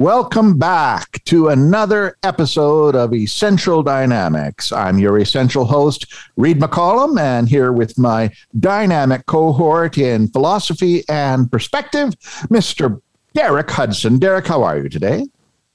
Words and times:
Welcome 0.00 0.56
back 0.56 1.22
to 1.24 1.48
another 1.48 2.16
episode 2.22 2.96
of 2.96 3.12
Essential 3.12 3.82
Dynamics. 3.82 4.72
I'm 4.72 4.98
your 4.98 5.18
essential 5.18 5.66
host, 5.66 6.06
Reed 6.38 6.58
McCollum, 6.58 7.20
and 7.20 7.46
here 7.46 7.70
with 7.70 7.98
my 7.98 8.30
dynamic 8.58 9.26
cohort 9.26 9.98
in 9.98 10.28
philosophy 10.28 11.04
and 11.10 11.52
perspective, 11.52 12.14
Mr. 12.48 13.02
Derek 13.34 13.70
Hudson. 13.70 14.18
Derek, 14.18 14.46
how 14.46 14.62
are 14.62 14.78
you 14.78 14.88
today? 14.88 15.26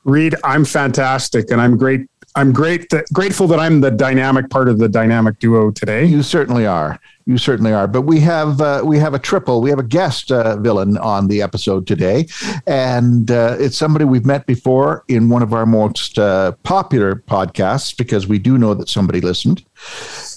Reed, 0.05 0.33
I'm 0.43 0.65
fantastic, 0.65 1.51
and 1.51 1.61
I'm 1.61 1.77
great. 1.77 2.09
I'm 2.35 2.51
great, 2.51 2.89
that, 2.89 3.05
grateful 3.13 3.45
that 3.49 3.59
I'm 3.59 3.79
the 3.79 3.91
dynamic 3.91 4.49
part 4.49 4.69
of 4.69 4.79
the 4.79 4.89
dynamic 4.89 5.37
duo 5.37 5.69
today. 5.69 6.03
You 6.03 6.23
certainly 6.23 6.65
are. 6.65 6.99
You 7.27 7.39
certainly 7.39 7.73
are. 7.73 7.87
But 7.87 8.01
we 8.01 8.19
have 8.19 8.61
uh, 8.61 8.83
we 8.85 8.99
have 8.99 9.15
a 9.15 9.19
triple. 9.19 9.59
We 9.59 9.71
have 9.71 9.79
a 9.79 9.83
guest 9.83 10.31
uh, 10.31 10.57
villain 10.57 10.95
on 10.97 11.27
the 11.27 11.41
episode 11.41 11.87
today, 11.87 12.27
and 12.67 13.31
uh, 13.31 13.57
it's 13.59 13.75
somebody 13.75 14.05
we've 14.05 14.27
met 14.27 14.45
before 14.45 15.03
in 15.07 15.29
one 15.29 15.41
of 15.41 15.51
our 15.51 15.65
most 15.65 16.19
uh, 16.19 16.51
popular 16.61 17.15
podcasts 17.15 17.97
because 17.97 18.27
we 18.27 18.37
do 18.37 18.59
know 18.59 18.75
that 18.75 18.89
somebody 18.89 19.21
listened, 19.21 19.65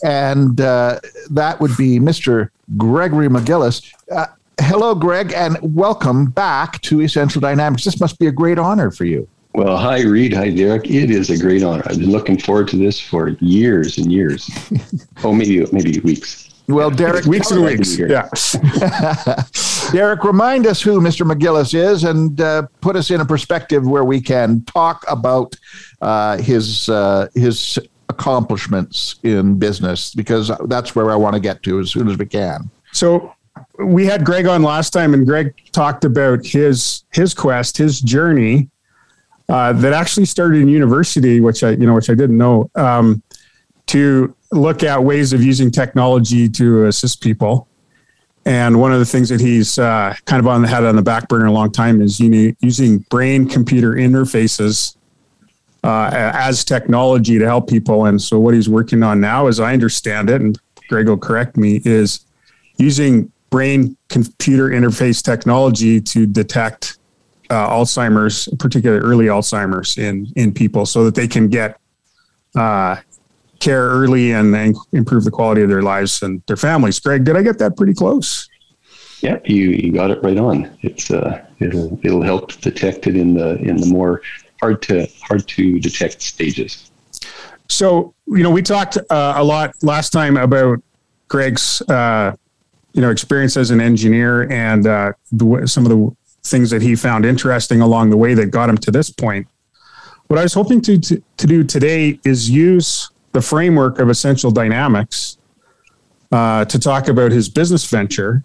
and 0.03 0.63
uh, 0.63 0.99
that 1.29 1.61
would 1.61 1.77
be 1.77 2.01
Mr. 2.01 2.49
Gregory 2.79 3.29
McGillis. 3.29 3.93
Uh, 4.11 4.29
hello, 4.59 4.95
Greg, 4.95 5.35
and 5.35 5.59
welcome 5.61 6.31
back 6.31 6.81
to 6.83 7.03
Essential 7.03 7.43
Dynamics. 7.43 7.85
This 7.85 8.01
must 8.01 8.19
be 8.19 8.29
a 8.29 8.33
great 8.33 8.59
honor 8.59 8.91
for 8.91 9.05
you. 9.05 9.29
Well, 9.53 9.77
hi, 9.77 10.03
Reed. 10.03 10.33
Hi, 10.33 10.49
Derek. 10.51 10.89
It 10.89 11.11
is 11.11 11.29
a 11.29 11.37
great 11.37 11.63
honor. 11.63 11.83
I've 11.85 11.99
been 11.99 12.13
looking 12.13 12.39
forward 12.39 12.69
to 12.69 12.77
this 12.77 12.99
for 12.99 13.31
years 13.41 13.99
and 13.99 14.11
years. 14.11 14.49
oh, 15.25 15.35
maybe 15.35 15.67
maybe 15.71 15.99
weeks. 16.01 16.48
Well, 16.69 16.91
Derek, 16.91 17.25
weeks 17.25 17.51
and 17.51 17.65
weeks. 17.65 17.99
Yeah. 17.99 18.29
Derek, 19.93 20.23
remind 20.23 20.67
us 20.67 20.83
who 20.83 21.01
Mr. 21.01 21.31
McGillis 21.31 21.73
is 21.73 22.05
and 22.05 22.39
uh, 22.41 22.67
put 22.83 22.95
us 22.95 23.11
in 23.11 23.23
a 23.23 23.25
perspective 23.25 23.87
where 23.87 24.05
we 24.05 24.21
can 24.21 24.63
talk 24.65 25.03
about 25.09 25.57
uh, 26.03 26.37
his 26.37 26.91
uh, 26.91 27.29
his 27.35 27.79
accomplishments 28.11 29.17
in 29.23 29.59
business 29.59 30.15
because 30.15 30.51
that's 30.67 30.95
where 30.95 31.11
I 31.11 31.17
want 31.17 31.35
to 31.35 31.41
get 31.41 31.63
to 31.63 31.81
as 31.81 31.91
soon 31.91 32.09
as 32.09 32.19
we 32.19 32.27
can. 32.27 32.71
So 32.93 33.35
we 33.79 34.05
had 34.05 34.27
Greg 34.27 34.47
on 34.47 34.63
last 34.63 34.91
time, 34.91 35.15
and 35.15 35.27
Greg 35.27 35.55
talked 35.73 36.05
about 36.05 36.45
his 36.45 37.05
his 37.13 37.33
quest, 37.33 37.79
his 37.79 38.01
journey 38.01 38.69
uh, 39.49 39.73
that 39.73 39.95
actually 39.95 40.27
started 40.27 40.61
in 40.61 40.69
university, 40.69 41.41
which 41.41 41.63
I 41.63 41.71
you 41.71 41.87
know 41.87 41.95
which 41.95 42.11
I 42.11 42.15
didn't 42.15 42.37
know. 42.37 42.71
Um, 42.75 43.23
to 43.87 44.35
look 44.53 44.83
at 44.83 45.03
ways 45.03 45.33
of 45.33 45.43
using 45.43 45.71
technology 45.71 46.49
to 46.49 46.87
assist 46.87 47.23
people. 47.23 47.69
And 48.45 48.81
one 48.81 48.93
of 48.93 48.99
the 48.99 49.05
things 49.05 49.29
that 49.29 49.41
he's 49.41 49.79
uh, 49.79 50.15
kind 50.25 50.41
of 50.41 50.47
on 50.47 50.63
the 50.63 50.69
had 50.69 50.85
on 50.85 50.97
the 50.97 51.03
back 51.03 51.29
burner 51.29 51.47
a 51.47 51.53
long 51.53 51.71
time 51.71 52.01
is 52.01 52.19
using 52.19 52.99
brain 53.11 53.47
computer 53.47 53.93
interfaces 53.93 54.97
uh, 55.85 56.11
as 56.13 56.65
technology 56.65 57.39
to 57.39 57.45
help 57.45 57.69
people. 57.69 58.07
And 58.07 58.21
so 58.21 58.39
what 58.41 58.55
he's 58.55 58.69
working 58.69 59.03
on 59.03 59.21
now, 59.21 59.49
as 59.49 59.61
I 59.61 59.75
understand 59.75 60.31
it, 60.31 60.41
and 60.41 60.59
Greg 60.89 61.09
will 61.09 61.19
correct 61.19 61.59
me, 61.59 61.83
is 61.85 62.21
using 62.79 63.31
brain 63.51 63.97
computer 64.09 64.69
interface 64.69 65.23
technology 65.23 66.01
to 66.01 66.27
detect 66.27 66.99
uh, 67.51 67.69
Alzheimer's, 67.69 68.49
particularly 68.59 69.03
early 69.05 69.27
Alzheimer's 69.27 69.99
in 69.99 70.33
in 70.37 70.53
people, 70.53 70.87
so 70.87 71.05
that 71.05 71.15
they 71.15 71.29
can 71.29 71.49
get 71.49 71.79
uh, 72.55 72.97
care 73.61 73.89
early 73.89 74.33
and, 74.33 74.55
and 74.55 74.77
improve 74.93 75.25
the 75.25 75.31
quality 75.31 75.63
of 75.63 75.69
their 75.69 75.83
lives 75.83 76.23
and 76.23 76.43
their 76.47 76.57
families. 76.57 77.01
Greg, 77.01 77.25
did 77.25 77.37
I 77.37 77.43
get 77.43 77.59
that 77.59 77.77
pretty 77.77 77.95
close? 77.95 78.49
Yeah, 79.21 79.39
you, 79.45 79.71
you 79.71 79.93
got 79.93 80.11
it 80.11 80.23
right 80.23 80.39
on. 80.39 80.77
It's 80.83 81.11
uh, 81.11 81.45
it'll 81.59 81.99
it'll 82.05 82.23
help 82.23 82.53
detect 82.61 83.07
it 83.07 83.17
in 83.17 83.35
the 83.35 83.57
in 83.57 83.77
the 83.77 83.87
more 83.87 84.23
hard 84.61 84.81
to 84.83 85.09
hard 85.23 85.47
to 85.49 85.81
detect 85.81 86.23
stages. 86.23 86.91
So 87.69 88.15
you 88.27 88.43
know, 88.43 88.51
we 88.51 88.63
talked 88.63 88.97
uh, 88.97 89.35
a 89.37 89.43
lot 89.43 89.75
last 89.83 90.11
time 90.11 90.37
about 90.37 90.81
Greg's 91.27 91.83
uh, 91.83 92.37
you 92.93 93.03
know 93.03 93.11
experience 93.11 93.57
as 93.57 93.71
an 93.71 93.81
engineer 93.81 94.51
and 94.53 94.87
uh, 94.87 95.13
the, 95.33 95.67
some 95.67 95.85
of 95.85 95.91
the 95.91 96.17
things 96.45 96.71
that 96.71 96.83
he 96.83 96.95
found 96.95 97.27
interesting 97.27 97.81
along 97.81 98.11
the 98.11 98.17
way 98.17 98.35
that 98.35 98.47
got 98.47 98.69
him 98.69 98.79
to 98.79 98.91
this 98.91 99.11
point. 99.11 99.47
What 100.29 100.39
I 100.39 100.43
was 100.43 100.55
hoping 100.55 100.81
to, 100.83 100.99
to, 100.99 101.23
to 101.39 101.47
do 101.47 101.65
today 101.65 102.21
is 102.25 102.51
use 102.51 103.11
the 103.39 103.43
framework 103.43 104.01
of 104.01 104.09
essential 104.09 104.51
dynamics 104.51 105.39
uh, 106.33 106.65
to 106.65 106.77
talk 106.77 107.07
about 107.07 107.31
his 107.31 107.49
business 107.49 107.89
venture 107.89 108.43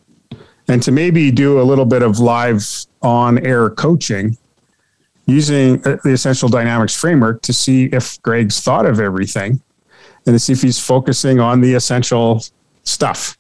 and 0.68 0.84
to 0.84 0.92
maybe 0.92 1.32
do 1.32 1.60
a 1.60 1.64
little 1.64 1.86
bit 1.86 2.04
of 2.04 2.20
live 2.20 2.64
on 3.02 3.44
air 3.44 3.72
coaching 3.72 4.38
using 5.26 5.82
uh, 5.88 5.98
the 6.04 6.12
essential 6.12 6.48
dynamics 6.48 6.96
framework 6.96 7.42
to 7.42 7.52
see 7.52 7.86
if 7.86 8.22
Greg's 8.22 8.62
thought 8.62 8.86
of 8.86 9.00
everything 9.00 9.60
and 10.28 10.36
to 10.36 10.38
see 10.38 10.54
if 10.54 10.62
he's 10.62 10.80
focusing 10.80 11.40
on 11.40 11.60
the 11.60 11.74
essential 11.74 12.44
stuff. 12.84 13.36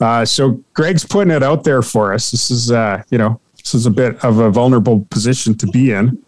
Uh, 0.00 0.24
so 0.24 0.60
Greg's 0.74 1.04
putting 1.04 1.30
it 1.30 1.44
out 1.44 1.62
there 1.62 1.82
for 1.82 2.12
us. 2.12 2.32
This 2.32 2.50
is, 2.50 2.72
uh, 2.72 3.04
you 3.08 3.18
know, 3.18 3.40
this 3.56 3.72
is 3.72 3.86
a 3.86 3.90
bit 3.90 4.16
of 4.24 4.40
a 4.40 4.50
vulnerable 4.50 5.06
position 5.10 5.54
to 5.58 5.66
be 5.68 5.92
in. 5.92 6.20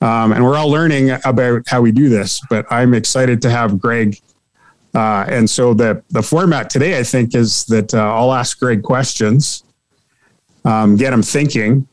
Um, 0.00 0.32
and 0.32 0.44
we're 0.44 0.56
all 0.56 0.68
learning 0.68 1.10
about 1.24 1.62
how 1.66 1.80
we 1.80 1.92
do 1.92 2.08
this, 2.08 2.40
but 2.50 2.66
I'm 2.70 2.94
excited 2.94 3.40
to 3.42 3.50
have 3.50 3.78
Greg. 3.78 4.20
Uh, 4.94 5.24
and 5.28 5.48
so 5.48 5.74
the, 5.74 6.02
the 6.10 6.22
format 6.22 6.70
today, 6.70 6.98
I 6.98 7.02
think, 7.02 7.34
is 7.34 7.64
that 7.66 7.94
uh, 7.94 8.14
I'll 8.14 8.32
ask 8.32 8.58
Greg 8.58 8.82
questions, 8.82 9.64
um, 10.64 10.96
get 10.96 11.12
him 11.12 11.22
thinking. 11.22 11.88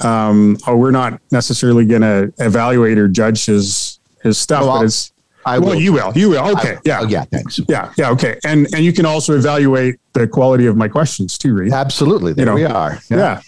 Um, 0.00 0.56
oh, 0.66 0.76
we're 0.76 0.90
not 0.90 1.20
necessarily 1.32 1.86
going 1.86 2.02
to 2.02 2.32
evaluate 2.38 2.98
or 2.98 3.08
judge 3.08 3.46
his 3.46 3.98
his 4.22 4.38
stuff, 4.38 4.62
well, 4.62 4.78
but 4.78 4.86
it's 4.86 5.12
I 5.46 5.58
well, 5.58 5.70
will. 5.70 5.80
you 5.80 5.92
will. 5.92 6.12
You 6.14 6.30
will. 6.30 6.50
Okay. 6.58 6.76
Yeah. 6.84 7.00
Oh, 7.02 7.06
yeah. 7.06 7.24
Thanks. 7.24 7.60
Yeah. 7.68 7.92
Yeah. 7.96 8.10
Okay. 8.10 8.38
And 8.44 8.66
and 8.74 8.84
you 8.84 8.92
can 8.92 9.06
also 9.06 9.36
evaluate 9.36 9.96
the 10.12 10.26
quality 10.26 10.66
of 10.66 10.76
my 10.76 10.88
questions 10.88 11.38
too, 11.38 11.54
Reed. 11.54 11.72
Absolutely. 11.72 12.32
There 12.32 12.42
you 12.42 12.46
know, 12.46 12.54
we 12.56 12.64
are. 12.64 12.98
Yeah. 13.08 13.16
yeah. 13.16 13.40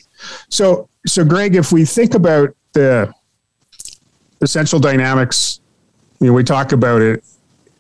So 0.49 0.89
so 1.07 1.25
Greg, 1.25 1.57
if 1.57 1.73
we 1.73 1.85
think 1.85 2.15
about 2.15 2.51
the 2.73 3.13
essential 4.41 4.79
dynamics, 4.79 5.61
you 6.21 6.29
know, 6.29 6.33
we 6.33 6.45
talk 6.45 6.73
about 6.73 7.01
it 7.01 7.25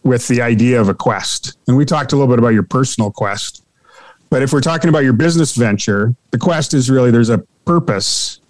with 0.02 0.26
the 0.28 0.40
idea 0.42 0.80
of 0.80 0.88
a 0.88 0.94
quest. 0.94 1.56
And 1.66 1.76
we 1.76 1.84
talked 1.84 2.12
a 2.12 2.16
little 2.16 2.32
bit 2.32 2.38
about 2.38 2.48
your 2.54 2.62
personal 2.62 3.10
quest. 3.10 3.64
But 4.30 4.42
if 4.42 4.52
we're 4.52 4.60
talking 4.60 4.88
about 4.88 5.04
your 5.04 5.12
business 5.12 5.54
venture, 5.54 6.14
the 6.30 6.38
quest 6.38 6.74
is 6.74 6.90
really 6.90 7.10
there's 7.10 7.30
a 7.30 7.38
purpose. 7.64 8.40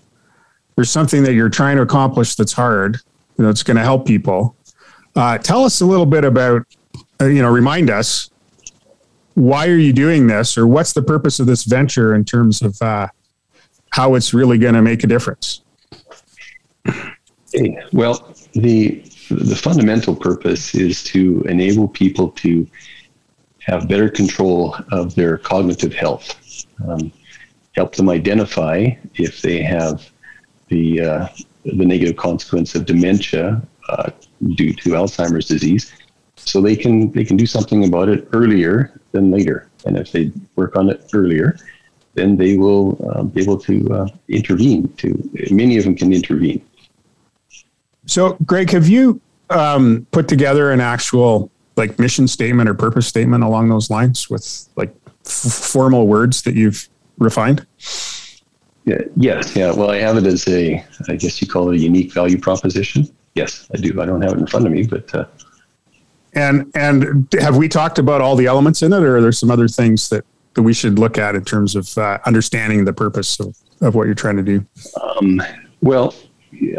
There's 0.77 0.91
something 0.91 1.23
that 1.25 1.35
you're 1.35 1.49
trying 1.49 1.77
to 1.77 1.83
accomplish 1.83 2.35
that's 2.35 2.53
hard, 2.53 2.99
you 3.37 3.45
know, 3.45 3.51
it's 3.51 3.63
going 3.63 3.77
to 3.77 3.83
help 3.83 4.07
people. 4.07 4.57
Uh, 5.15 5.39
tell 5.39 5.65
us 5.65 5.81
a 5.81 5.87
little 5.87 6.07
bit 6.07 6.25
about, 6.25 6.63
uh, 7.21 7.27
you 7.27 7.43
know, 7.43 7.51
remind 7.51 7.91
us 7.91 8.31
why 9.35 9.69
are 9.69 9.77
you 9.77 9.93
doing 9.93 10.27
this 10.27 10.59
or 10.59 10.67
what's 10.67 10.93
the 10.93 11.03
purpose 11.03 11.39
of 11.39 11.47
this 11.47 11.65
venture 11.65 12.15
in 12.15 12.25
terms 12.25 12.61
of 12.61 12.81
uh, 12.83 13.07
how 13.91 14.15
it's 14.15 14.35
really 14.35 14.59
going 14.59 14.75
to 14.75 14.83
make 14.83 15.05
a 15.05 15.07
difference? 15.07 15.63
Well, 17.93 18.35
the 18.53 19.03
the 19.31 19.57
fundamental 19.57 20.15
purpose 20.15 20.75
is 20.75 21.03
to 21.05 21.43
enable 21.43 21.89
people 21.89 22.31
to 22.31 22.67
have 23.61 23.89
better 23.89 24.09
control 24.09 24.77
of 24.93 25.15
their 25.15 25.37
cognitive 25.37 25.95
health, 25.95 26.35
um, 26.87 27.13
help 27.77 27.95
them 27.95 28.09
identify 28.09 28.91
if 29.15 29.43
they 29.43 29.63
have 29.63 30.11
the 30.69 31.01
uh, 31.01 31.29
the 31.65 31.85
negative 31.85 32.17
consequence 32.17 32.75
of 32.75 32.87
dementia 32.87 33.63
uh, 33.89 34.11
due 34.55 34.73
to 34.75 34.91
Alzheimer's 34.91 35.49
disease, 35.49 35.93
so 36.37 36.61
they 36.61 36.77
can 36.77 37.11
they 37.13 37.25
can 37.25 37.37
do 37.37 37.47
something 37.47 37.85
about 37.85 38.09
it 38.09 38.29
earlier 38.33 39.01
than 39.13 39.31
later. 39.31 39.69
And 39.85 39.97
if 39.97 40.13
they 40.13 40.33
work 40.57 40.77
on 40.77 40.91
it 40.91 41.09
earlier, 41.13 41.57
then 42.15 42.37
they 42.37 42.57
will 42.57 42.99
uh, 43.11 43.23
be 43.23 43.43
able 43.43 43.59
to 43.61 43.75
uh, 43.93 44.09
intervene. 44.29 44.89
To 44.95 45.31
many 45.51 45.79
of 45.79 45.85
them 45.85 45.95
can 45.95 46.13
intervene. 46.13 46.63
So, 48.09 48.39
Greg, 48.47 48.71
have 48.71 48.89
you 48.89 49.21
um, 49.51 50.07
put 50.11 50.29
together 50.29 50.73
an 50.73 50.81
actual 50.81 51.51
like 51.77 51.99
mission 51.99 52.27
statement 52.27 52.69
or 52.69 52.75
purpose 52.75 53.07
statement 53.07 53.45
along 53.45 53.69
those 53.69 53.91
lines 53.91 54.29
with 54.29 54.69
like 54.77 54.93
f- 55.25 55.53
formal 55.53 56.07
words 56.07 56.43
that 56.43 56.55
you've 56.55 56.89
refined? 57.19 57.67
Yeah, 58.85 59.03
yes. 59.17 59.55
Yeah. 59.55 59.73
Well, 59.73 59.91
I 59.91 59.99
have 59.99 60.17
it 60.17 60.27
as 60.27 60.49
a, 60.49 60.83
I 61.09 61.17
guess 61.17 61.41
you 61.43 61.47
call 61.47 61.71
it 61.71 61.77
a 61.77 61.79
unique 61.79 62.13
value 62.13 62.39
proposition. 62.39 63.07
Yes, 63.35 63.69
I 63.75 63.77
do. 63.77 64.01
I 64.01 64.07
don't 64.07 64.23
have 64.23 64.33
it 64.33 64.39
in 64.39 64.47
front 64.47 64.67
of 64.67 64.73
me, 64.73 64.85
but. 64.85 65.15
Uh, 65.15 65.27
and 66.35 66.71
and 66.75 67.29
have 67.41 67.57
we 67.57 67.69
talked 67.69 67.99
about 67.99 68.21
all 68.21 68.37
the 68.37 68.47
elements 68.47 68.83
in 68.83 68.93
it, 68.93 69.03
or 69.03 69.17
are 69.17 69.21
there 69.21 69.33
some 69.33 69.51
other 69.51 69.69
things 69.69 70.09
that 70.09 70.25
that 70.55 70.63
we 70.63 70.73
should 70.73 70.99
look 70.99 71.19
at 71.19 71.35
in 71.35 71.45
terms 71.45 71.77
of 71.77 71.97
uh, 71.99 72.19
understanding 72.27 72.85
the 72.85 72.93
purpose 72.93 73.39
of, 73.39 73.57
of 73.81 73.95
what 73.95 74.07
you're 74.07 74.15
trying 74.15 74.37
to 74.37 74.43
do? 74.43 74.65
Um, 75.01 75.41
well, 75.83 76.15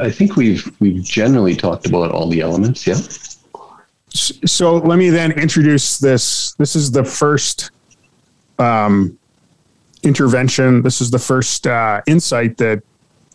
I 0.01 0.10
think 0.10 0.36
we've 0.36 0.71
we've 0.80 1.04
generally 1.04 1.56
talked 1.56 1.86
about 1.86 2.12
all 2.12 2.27
the 2.27 2.42
elements. 2.42 2.88
Yeah. 2.88 3.00
So 4.12 4.77
let 4.77 4.98
me 4.98 5.10
then 5.10 5.31
introduce 5.33 6.00
this. 6.00 6.54
This 6.54 6.75
is 6.75 6.92
the 6.92 7.04
first 7.04 7.71
um, 8.57 9.18
intervention. 10.04 10.81
This 10.81 11.01
is 11.01 11.12
the 11.12 11.19
first 11.19 11.68
uh, 11.68 12.01
insight 12.07 12.57
that 12.57 12.81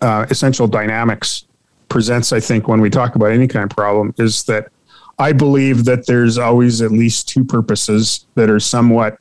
uh, 0.00 0.26
Essential 0.30 0.66
Dynamics 0.66 1.44
presents, 1.88 2.32
I 2.32 2.40
think, 2.40 2.66
when 2.66 2.80
we 2.80 2.90
talk 2.90 3.14
about 3.14 3.30
any 3.30 3.46
kind 3.46 3.70
of 3.70 3.76
problem 3.76 4.14
is 4.18 4.42
that 4.44 4.72
I 5.18 5.32
believe 5.32 5.84
that 5.84 6.06
there's 6.06 6.38
always 6.38 6.82
at 6.82 6.90
least 6.90 7.28
two 7.28 7.44
purposes 7.44 8.26
that 8.34 8.50
are 8.50 8.58
somewhat 8.58 9.18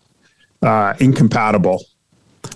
uh, 0.63 0.95
incompatible 0.99 1.85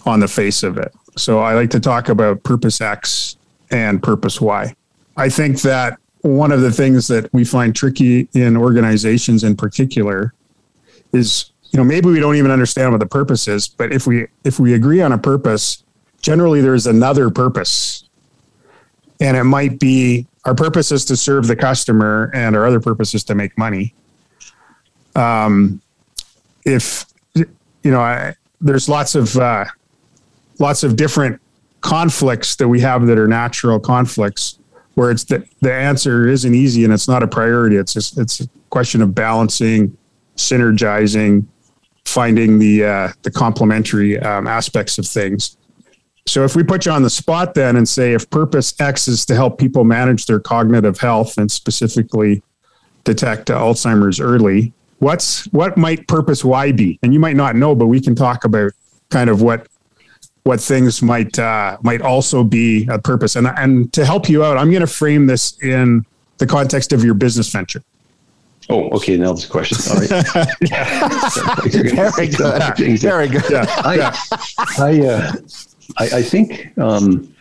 on 0.05 0.19
the 0.19 0.27
face 0.27 0.63
of 0.63 0.77
it. 0.77 0.91
So 1.17 1.39
I 1.39 1.53
like 1.53 1.69
to 1.71 1.79
talk 1.79 2.09
about 2.09 2.43
purpose 2.43 2.81
X 2.81 3.37
and 3.71 4.01
purpose 4.01 4.39
Y. 4.39 4.75
I 5.15 5.29
think 5.29 5.61
that 5.61 5.99
one 6.21 6.51
of 6.51 6.61
the 6.61 6.71
things 6.71 7.07
that 7.07 7.31
we 7.33 7.43
find 7.43 7.75
tricky 7.75 8.27
in 8.33 8.57
organizations 8.57 9.43
in 9.43 9.55
particular 9.55 10.33
is 11.13 11.51
you 11.71 11.77
know 11.77 11.83
maybe 11.83 12.07
we 12.07 12.19
don't 12.19 12.35
even 12.35 12.51
understand 12.51 12.91
what 12.91 12.99
the 12.99 13.05
purpose 13.05 13.47
is 13.47 13.67
but 13.67 13.93
if 13.93 14.07
we 14.07 14.27
if 14.43 14.59
we 14.59 14.73
agree 14.73 15.01
on 15.01 15.11
a 15.11 15.17
purpose 15.17 15.83
generally 16.21 16.59
there's 16.59 16.87
another 16.87 17.29
purpose 17.29 18.09
and 19.19 19.37
it 19.37 19.43
might 19.43 19.79
be 19.79 20.25
our 20.45 20.55
purpose 20.55 20.91
is 20.91 21.05
to 21.05 21.15
serve 21.15 21.47
the 21.47 21.55
customer 21.55 22.31
and 22.33 22.55
our 22.55 22.65
other 22.65 22.79
purpose 22.79 23.13
is 23.13 23.23
to 23.23 23.35
make 23.35 23.57
money 23.57 23.93
um, 25.15 25.81
if 26.65 27.05
you 27.35 27.45
know 27.91 28.01
I, 28.01 28.35
there's 28.61 28.89
lots 28.89 29.15
of 29.15 29.35
uh, 29.37 29.65
lots 30.59 30.83
of 30.83 30.95
different 30.95 31.41
conflicts 31.81 32.55
that 32.55 32.67
we 32.67 32.79
have 32.79 33.05
that 33.07 33.17
are 33.17 33.27
natural 33.27 33.79
conflicts 33.79 34.59
where 34.95 35.11
it's 35.11 35.23
the, 35.25 35.47
the 35.61 35.71
answer 35.71 36.27
isn't 36.27 36.55
easy 36.55 36.83
and 36.83 36.91
it's 36.91 37.07
not 37.07 37.21
a 37.23 37.27
priority 37.27 37.75
it's 37.75 37.93
just 37.93 38.17
it's 38.17 38.39
a 38.39 38.47
question 38.69 39.01
of 39.01 39.13
balancing 39.13 39.95
synergizing 40.35 41.45
finding 42.05 42.57
the 42.57 42.83
uh, 42.83 43.09
the 43.21 43.31
complementary 43.31 44.17
um, 44.19 44.47
aspects 44.47 44.97
of 44.97 45.05
things 45.05 45.57
so 46.27 46.43
if 46.43 46.57
we 46.57 46.63
put 46.63 46.85
you 46.85 46.91
on 46.91 47.03
the 47.03 47.09
spot 47.09 47.53
then 47.53 47.77
and 47.77 47.87
say 47.87 48.13
if 48.13 48.29
purpose 48.29 48.73
X 48.79 49.07
is 49.07 49.25
to 49.27 49.35
help 49.35 49.57
people 49.57 49.85
manage 49.85 50.25
their 50.25 50.41
cognitive 50.41 50.99
health 50.99 51.37
and 51.37 51.49
specifically 51.49 52.43
detect 53.05 53.49
uh, 53.49 53.57
Alzheimer's 53.57 54.19
early, 54.19 54.73
what's 54.99 55.45
what 55.53 55.77
might 55.77 56.05
purpose 56.07 56.43
Y 56.43 56.73
be? 56.73 56.99
And 57.01 57.13
you 57.13 57.19
might 57.19 57.37
not 57.37 57.55
know, 57.55 57.73
but 57.73 57.87
we 57.87 58.01
can 58.01 58.13
talk 58.13 58.43
about 58.43 58.73
kind 59.09 59.29
of 59.29 59.41
what 59.41 59.67
what 60.47 60.61
things 60.61 61.01
might 61.01 61.37
uh, 61.37 61.77
might 61.83 62.01
also 62.01 62.43
be 62.43 62.87
a 62.89 62.97
purpose. 62.97 63.35
And 63.35 63.47
and 63.47 63.91
to 63.93 64.05
help 64.05 64.29
you 64.29 64.43
out, 64.43 64.57
I'm 64.57 64.71
going 64.71 64.81
to 64.81 64.87
frame 64.87 65.27
this 65.27 65.57
in 65.61 66.05
the 66.37 66.47
context 66.47 66.93
of 66.93 67.03
your 67.03 67.13
business 67.13 67.51
venture. 67.51 67.83
Oh, 68.69 68.89
okay. 68.89 69.17
Now 69.17 69.33
this 69.33 69.45
question. 69.45 69.77
All 69.91 69.99
right. 69.99 70.09
Very 71.69 72.27
good. 72.27 72.99
Very 72.99 73.27
good. 73.27 73.49
Yeah. 73.49 73.65
I, 73.83 73.95
yeah. 73.95 74.15
I, 74.77 75.05
uh, 75.05 75.31
I, 75.97 76.17
I 76.17 76.21
think, 76.21 76.77
um, 76.77 77.33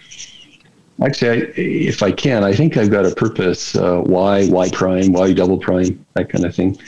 actually, 1.05 1.31
I, 1.31 1.53
if 1.57 2.03
I 2.03 2.13
can, 2.13 2.45
I 2.45 2.55
think 2.55 2.77
I've 2.77 2.91
got 2.91 3.07
a 3.07 3.15
purpose. 3.15 3.75
Uh, 3.75 4.03
Y, 4.05 4.49
Y 4.49 4.71
prime, 4.71 5.13
Y 5.13 5.33
double 5.33 5.59
prime, 5.59 6.05
that 6.15 6.29
kind 6.29 6.45
of 6.45 6.55
thing. 6.55 6.79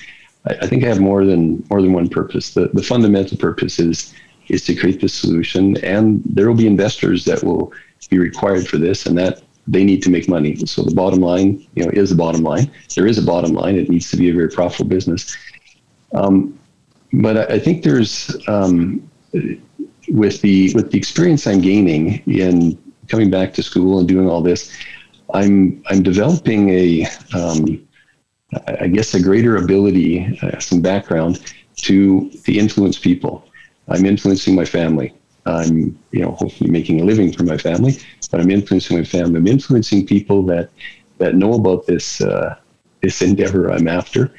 I, 0.47 0.55
I 0.63 0.67
think 0.69 0.85
I 0.85 0.89
have 0.89 1.01
more 1.01 1.25
than 1.25 1.65
more 1.69 1.83
than 1.83 1.93
one 1.93 2.09
purpose. 2.09 2.55
The 2.55 2.69
the 2.75 2.83
fundamental 2.83 3.37
purpose 3.37 3.81
is 3.81 4.15
is 4.49 4.65
to 4.67 4.75
create 4.75 5.01
the 5.01 5.09
solution, 5.09 5.77
and 5.85 6.23
there 6.25 6.49
will 6.49 6.57
be 6.57 6.67
investors 6.67 7.25
that 7.25 7.43
will 7.43 7.73
be 8.11 8.19
required 8.19 8.67
for 8.67 8.79
this, 8.79 9.07
and 9.07 9.17
that 9.19 9.43
they 9.67 9.85
need 9.85 10.03
to 10.03 10.11
make 10.11 10.29
money. 10.29 10.57
So 10.65 10.83
the 10.83 10.95
bottom 10.95 11.21
line, 11.21 11.67
you 11.75 11.85
know, 11.85 11.91
is 11.91 12.11
the 12.11 12.17
bottom 12.17 12.43
line. 12.43 12.71
There 12.95 13.07
is 13.07 13.19
a 13.19 13.23
bottom 13.23 13.53
line. 13.53 13.77
It 13.77 13.91
needs 13.91 14.11
to 14.11 14.17
be 14.17 14.31
a 14.31 14.33
very 14.33 14.49
profitable 14.49 14.89
business. 14.89 15.37
Um, 16.15 16.59
but 17.13 17.37
I, 17.37 17.55
I 17.57 17.59
think 17.59 17.83
there's 17.83 18.35
um, 18.49 19.09
with 20.09 20.41
the 20.41 20.73
with 20.75 20.91
the 20.91 20.99
experience 20.99 21.47
I'm 21.47 21.61
gaining 21.61 22.23
in 22.27 22.79
coming 23.09 23.31
back 23.31 23.53
to 23.55 23.63
school 23.63 23.99
and 23.99 24.09
doing 24.09 24.29
all 24.29 24.43
this, 24.43 24.75
I'm 25.35 25.83
I'm 25.91 26.03
developing 26.03 26.71
a 26.71 27.07
um, 27.35 27.87
I 28.81 28.87
guess 28.89 29.15
a 29.15 29.23
greater 29.23 29.57
ability, 29.57 30.39
uh, 30.43 30.59
some 30.59 30.81
background 30.81 31.55
to 31.77 32.31
to 32.31 32.53
influence 32.53 32.99
people. 32.99 33.45
I'm 33.89 34.05
influencing 34.05 34.55
my 34.55 34.65
family. 34.65 35.15
I'm 35.47 35.99
you 36.11 36.21
know 36.21 36.33
hopefully 36.33 36.71
making 36.71 37.01
a 37.01 37.05
living 37.05 37.33
for 37.33 37.45
my 37.45 37.57
family, 37.57 37.99
but 38.31 38.41
I'm 38.41 38.51
influencing 38.51 38.99
my 38.99 39.05
family. 39.05 39.39
I'm 39.39 39.47
influencing 39.47 40.07
people 40.07 40.43
that 40.45 40.71
that 41.19 41.35
know 41.35 41.55
about 41.55 41.87
this 41.87 42.21
uh, 42.21 42.57
this 43.03 43.23
endeavor 43.23 43.71
I'm 43.71 43.89
after, 43.89 44.33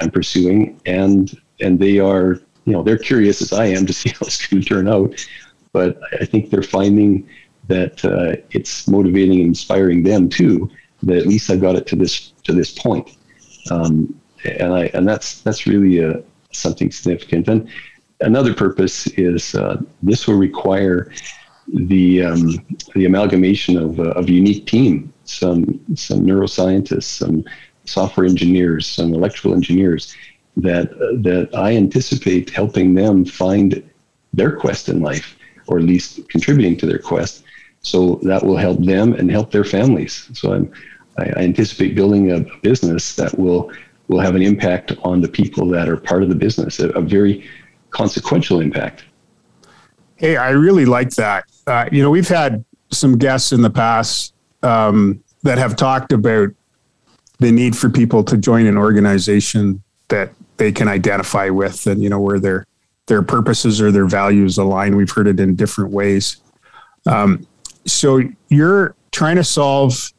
and 0.00 0.12
pursuing, 0.12 0.80
and 0.86 1.38
and 1.60 1.78
they 1.78 1.98
are 1.98 2.40
you 2.64 2.72
know 2.72 2.82
they're 2.82 2.98
curious 2.98 3.42
as 3.42 3.52
I 3.52 3.66
am 3.66 3.86
to 3.86 3.92
see 4.00 4.10
how 4.10 4.26
it's 4.26 4.46
going 4.46 4.62
to 4.62 4.68
turn 4.68 4.88
out. 4.88 5.26
But 5.72 6.00
I 6.20 6.24
think 6.24 6.50
they're 6.50 6.62
finding 6.62 7.28
that 7.68 8.04
uh, 8.04 8.40
it's 8.50 8.88
motivating 8.88 9.40
and 9.40 9.48
inspiring 9.48 10.02
them 10.02 10.28
too. 10.28 10.70
That 11.02 11.18
at 11.18 11.26
least 11.26 11.50
I've 11.50 11.60
got 11.60 11.76
it 11.76 11.86
to 11.88 11.96
this 11.96 12.32
to 12.44 12.52
this 12.52 12.72
point, 12.72 13.10
um, 13.70 14.18
and 14.44 14.72
I 14.72 14.86
and 14.94 15.06
that's 15.06 15.42
that's 15.42 15.66
really 15.66 16.02
uh, 16.02 16.20
something 16.52 16.90
significant. 16.90 17.48
And 17.48 17.68
another 18.20 18.54
purpose 18.54 19.06
is 19.08 19.54
uh, 19.54 19.80
this 20.02 20.26
will 20.26 20.36
require 20.36 21.12
the 21.68 22.22
um, 22.22 22.66
the 22.94 23.06
amalgamation 23.06 23.76
of 23.76 23.98
uh, 23.98 24.10
of 24.10 24.28
unique 24.28 24.66
team, 24.66 25.12
some 25.24 25.80
some 25.94 26.20
neuroscientists, 26.20 27.04
some 27.04 27.44
software 27.84 28.26
engineers, 28.26 28.86
some 28.86 29.14
electrical 29.14 29.54
engineers, 29.54 30.16
that 30.56 30.90
that 31.22 31.50
I 31.54 31.76
anticipate 31.76 32.50
helping 32.50 32.94
them 32.94 33.24
find 33.24 33.82
their 34.32 34.54
quest 34.56 34.88
in 34.88 35.00
life, 35.00 35.36
or 35.66 35.78
at 35.78 35.84
least 35.84 36.28
contributing 36.28 36.76
to 36.78 36.86
their 36.86 36.98
quest. 36.98 37.44
So 37.80 38.20
that 38.22 38.42
will 38.42 38.56
help 38.56 38.84
them 38.84 39.12
and 39.14 39.30
help 39.30 39.50
their 39.50 39.64
families. 39.64 40.28
So 40.34 40.52
I'm, 40.52 40.72
I, 41.18 41.24
I 41.36 41.42
anticipate 41.42 41.94
building 41.94 42.32
a 42.32 42.40
business 42.62 43.14
that 43.16 43.38
will 43.38 43.72
will 44.08 44.20
have 44.20 44.36
an 44.36 44.42
impact 44.42 44.92
on 45.02 45.20
the 45.20 45.28
people 45.28 45.66
that 45.68 45.88
are 45.88 45.96
part 45.96 46.22
of 46.22 46.28
the 46.28 46.34
business, 46.34 46.78
a, 46.78 46.90
a 46.90 47.00
very 47.00 47.48
consequential 47.96 48.60
impact. 48.60 49.04
Hey, 50.16 50.36
I 50.36 50.50
really 50.50 50.84
like 50.84 51.10
that. 51.12 51.44
Uh, 51.66 51.88
you 51.90 52.02
know, 52.02 52.10
we've 52.10 52.28
had 52.28 52.62
some 52.90 53.16
guests 53.16 53.52
in 53.52 53.62
the 53.62 53.70
past 53.70 54.34
um, 54.62 55.22
that 55.42 55.56
have 55.56 55.76
talked 55.76 56.12
about 56.12 56.50
the 57.38 57.50
need 57.50 57.76
for 57.76 57.88
people 57.88 58.22
to 58.24 58.36
join 58.36 58.66
an 58.66 58.76
organization 58.76 59.82
that 60.08 60.30
they 60.58 60.72
can 60.72 60.88
identify 60.88 61.48
with 61.48 61.86
and 61.86 62.02
you 62.02 62.08
know 62.08 62.20
where 62.20 62.38
their 62.38 62.66
their 63.06 63.22
purposes 63.22 63.80
or 63.80 63.92
their 63.92 64.06
values 64.06 64.56
align 64.56 64.96
we've 64.96 65.10
heard 65.10 65.26
it 65.26 65.38
in 65.38 65.54
different 65.54 65.90
ways 65.90 66.38
um, 67.04 67.46
so 67.84 68.22
you're 68.48 68.94
trying 69.10 69.36
to 69.36 69.44
solve 69.44 70.12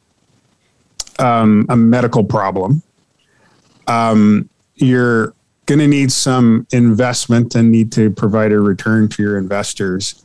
um, 1.18 1.66
a 1.70 1.76
medical 1.76 2.22
problem 2.22 2.82
um, 3.88 4.48
you're 4.76 5.34
going 5.68 5.78
to 5.78 5.86
need 5.86 6.10
some 6.10 6.66
investment 6.72 7.54
and 7.54 7.70
need 7.70 7.92
to 7.92 8.10
provide 8.10 8.52
a 8.52 8.58
return 8.58 9.08
to 9.08 9.22
your 9.22 9.38
investors 9.38 10.24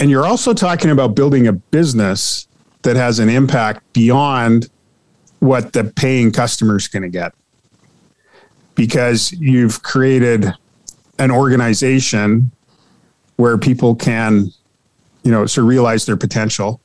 and 0.00 0.10
you're 0.10 0.24
also 0.24 0.54
talking 0.54 0.90
about 0.90 1.14
building 1.14 1.46
a 1.46 1.52
business 1.52 2.48
that 2.82 2.96
has 2.96 3.18
an 3.18 3.28
impact 3.28 3.92
beyond 3.92 4.70
what 5.40 5.74
the 5.74 5.84
paying 5.84 6.32
customer 6.32 6.76
is 6.76 6.88
going 6.88 7.02
to 7.02 7.08
get 7.10 7.34
because 8.74 9.32
you've 9.32 9.82
created 9.82 10.50
an 11.18 11.30
organization 11.30 12.50
where 13.36 13.58
people 13.58 13.94
can, 13.94 14.50
you 15.22 15.30
know, 15.30 15.44
sort 15.44 15.64
of 15.64 15.68
realize 15.68 16.06
their 16.06 16.16
potential. 16.16 16.80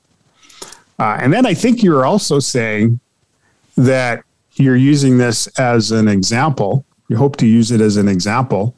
Uh, 0.99 1.17
and 1.21 1.31
then 1.31 1.45
I 1.45 1.53
think 1.53 1.83
you're 1.83 2.05
also 2.05 2.39
saying 2.39 2.99
that 3.77 4.23
you're 4.55 4.75
using 4.75 5.17
this 5.17 5.47
as 5.57 5.91
an 5.91 6.09
example. 6.09 6.84
You 7.07 7.17
hope 7.17 7.37
to 7.37 7.47
use 7.47 7.71
it 7.71 7.81
as 7.81 7.97
an 7.97 8.07
example 8.07 8.75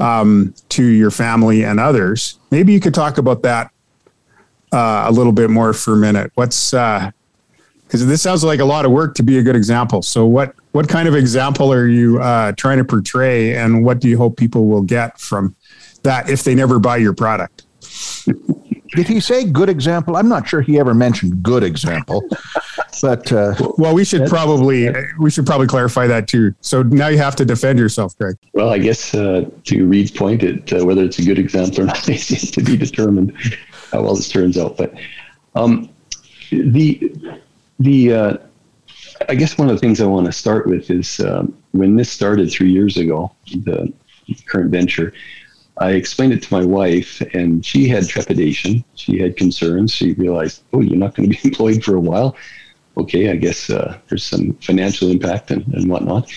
um, 0.00 0.54
to 0.70 0.84
your 0.84 1.10
family 1.10 1.64
and 1.64 1.80
others. 1.80 2.38
Maybe 2.50 2.72
you 2.72 2.80
could 2.80 2.94
talk 2.94 3.18
about 3.18 3.42
that 3.42 3.70
uh, 4.72 5.04
a 5.06 5.12
little 5.12 5.32
bit 5.32 5.50
more 5.50 5.72
for 5.72 5.94
a 5.94 5.96
minute. 5.96 6.30
What's 6.34 6.70
because 6.70 7.12
uh, 8.02 8.06
this 8.06 8.22
sounds 8.22 8.44
like 8.44 8.60
a 8.60 8.64
lot 8.64 8.84
of 8.84 8.90
work 8.90 9.14
to 9.16 9.22
be 9.22 9.38
a 9.38 9.42
good 9.42 9.56
example. 9.56 10.02
So 10.02 10.26
what 10.26 10.54
what 10.72 10.88
kind 10.88 11.08
of 11.08 11.14
example 11.14 11.72
are 11.72 11.86
you 11.86 12.20
uh, 12.20 12.52
trying 12.52 12.78
to 12.78 12.84
portray, 12.84 13.56
and 13.56 13.84
what 13.84 14.00
do 14.00 14.08
you 14.08 14.18
hope 14.18 14.36
people 14.36 14.66
will 14.66 14.82
get 14.82 15.20
from 15.20 15.54
that 16.02 16.28
if 16.28 16.44
they 16.44 16.54
never 16.54 16.78
buy 16.78 16.96
your 16.96 17.14
product? 17.14 17.62
Did 18.94 19.08
he 19.08 19.20
say 19.20 19.44
good 19.44 19.68
example? 19.68 20.16
I'm 20.16 20.28
not 20.28 20.46
sure 20.48 20.60
he 20.60 20.78
ever 20.78 20.94
mentioned 20.94 21.42
good 21.42 21.62
example, 21.62 22.22
but 23.02 23.30
uh, 23.32 23.54
well, 23.78 23.94
we 23.94 24.04
should 24.04 24.26
probably 24.28 24.88
we 25.18 25.30
should 25.30 25.46
probably 25.46 25.66
clarify 25.66 26.06
that 26.06 26.28
too. 26.28 26.54
So 26.60 26.82
now 26.82 27.08
you 27.08 27.18
have 27.18 27.36
to 27.36 27.44
defend 27.44 27.78
yourself, 27.78 28.16
Greg. 28.18 28.36
Well, 28.52 28.70
I 28.70 28.78
guess 28.78 29.14
uh, 29.14 29.48
to 29.64 29.86
Reed's 29.86 30.10
point, 30.10 30.42
it 30.42 30.72
uh, 30.72 30.84
whether 30.84 31.02
it's 31.02 31.18
a 31.18 31.24
good 31.24 31.38
example 31.38 31.82
or 31.82 31.86
not 31.86 32.08
is 32.08 32.50
to 32.50 32.62
be 32.62 32.76
determined 32.76 33.36
how 33.90 34.02
well 34.02 34.14
this 34.14 34.28
turns 34.28 34.56
out. 34.56 34.76
But 34.76 34.94
um, 35.54 35.88
the 36.50 37.12
the 37.78 38.12
uh, 38.12 38.36
I 39.28 39.34
guess 39.34 39.58
one 39.58 39.68
of 39.68 39.74
the 39.74 39.80
things 39.80 40.00
I 40.00 40.06
want 40.06 40.26
to 40.26 40.32
start 40.32 40.66
with 40.66 40.90
is 40.90 41.20
um, 41.20 41.56
when 41.72 41.96
this 41.96 42.10
started 42.10 42.50
three 42.50 42.70
years 42.70 42.96
ago, 42.96 43.32
the 43.46 43.92
current 44.46 44.70
venture, 44.70 45.12
I 45.78 45.92
explained 45.92 46.32
it 46.32 46.42
to 46.42 46.54
my 46.54 46.64
wife, 46.64 47.20
and 47.32 47.64
she 47.64 47.88
had 47.88 48.08
trepidation. 48.08 48.84
She 48.94 49.18
had 49.18 49.36
concerns. 49.36 49.92
She 49.92 50.12
realized, 50.12 50.62
oh, 50.72 50.80
you're 50.80 50.96
not 50.96 51.14
going 51.14 51.30
to 51.30 51.36
be 51.36 51.40
employed 51.48 51.82
for 51.82 51.96
a 51.96 52.00
while. 52.00 52.36
okay, 52.96 53.30
I 53.30 53.36
guess 53.36 53.70
uh, 53.70 53.98
there's 54.08 54.24
some 54.24 54.52
financial 54.54 55.10
impact 55.10 55.50
and, 55.50 55.66
and 55.74 55.90
whatnot. 55.90 56.30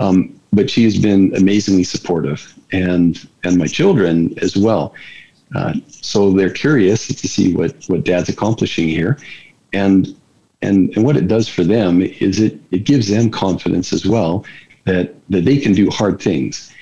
Um, 0.00 0.40
but 0.52 0.68
she 0.68 0.84
has 0.84 0.98
been 0.98 1.34
amazingly 1.36 1.84
supportive, 1.84 2.54
and 2.72 3.28
and 3.44 3.56
my 3.56 3.66
children 3.66 4.34
as 4.40 4.56
well. 4.56 4.94
Uh, 5.54 5.74
so 5.88 6.32
they're 6.32 6.50
curious 6.50 7.06
to 7.06 7.28
see 7.28 7.54
what 7.54 7.74
what 7.86 8.04
Dad's 8.04 8.28
accomplishing 8.28 8.88
here, 8.88 9.18
and 9.72 10.16
and 10.62 10.94
and 10.96 11.04
what 11.04 11.16
it 11.16 11.28
does 11.28 11.48
for 11.48 11.62
them 11.62 12.02
is 12.02 12.40
it 12.40 12.58
it 12.72 12.84
gives 12.84 13.08
them 13.08 13.30
confidence 13.30 13.92
as 13.92 14.06
well 14.06 14.44
that 14.84 15.14
that 15.30 15.44
they 15.44 15.58
can 15.58 15.72
do 15.72 15.88
hard 15.90 16.20
things. 16.20 16.72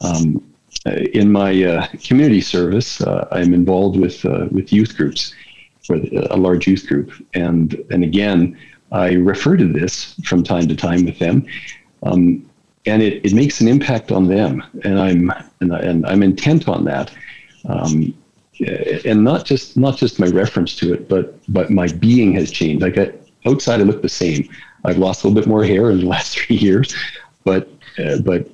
Um, 0.00 0.42
in 0.86 1.32
my 1.32 1.62
uh, 1.64 1.86
community 2.02 2.40
service, 2.40 3.00
uh, 3.00 3.26
I'm 3.32 3.54
involved 3.54 3.98
with 3.98 4.24
uh, 4.24 4.48
with 4.50 4.72
youth 4.72 4.96
groups, 4.96 5.34
for 5.82 5.96
a 5.96 6.36
large 6.36 6.66
youth 6.66 6.86
group, 6.86 7.12
and 7.34 7.74
and 7.90 8.04
again, 8.04 8.58
I 8.92 9.12
refer 9.12 9.56
to 9.56 9.72
this 9.72 10.14
from 10.24 10.42
time 10.42 10.68
to 10.68 10.76
time 10.76 11.04
with 11.04 11.18
them, 11.18 11.46
um, 12.02 12.48
and 12.86 13.02
it, 13.02 13.24
it 13.24 13.32
makes 13.32 13.60
an 13.60 13.68
impact 13.68 14.12
on 14.12 14.28
them, 14.28 14.62
and 14.84 15.00
I'm 15.00 15.32
and, 15.60 15.74
I, 15.74 15.78
and 15.80 16.06
I'm 16.06 16.22
intent 16.22 16.68
on 16.68 16.84
that, 16.84 17.10
um, 17.66 18.12
and 19.06 19.24
not 19.24 19.46
just 19.46 19.78
not 19.78 19.96
just 19.96 20.20
my 20.20 20.26
reference 20.26 20.76
to 20.76 20.92
it, 20.92 21.08
but 21.08 21.40
but 21.48 21.70
my 21.70 21.88
being 21.88 22.34
has 22.34 22.50
changed. 22.50 22.82
Like 22.82 22.98
I, 22.98 23.12
outside, 23.46 23.80
I 23.80 23.84
look 23.84 24.02
the 24.02 24.08
same. 24.08 24.48
I've 24.84 24.98
lost 24.98 25.24
a 25.24 25.28
little 25.28 25.40
bit 25.40 25.48
more 25.48 25.64
hair 25.64 25.90
in 25.90 26.00
the 26.00 26.06
last 26.06 26.38
three 26.38 26.56
years, 26.56 26.94
but 27.42 27.70
uh, 27.98 28.18
but 28.18 28.50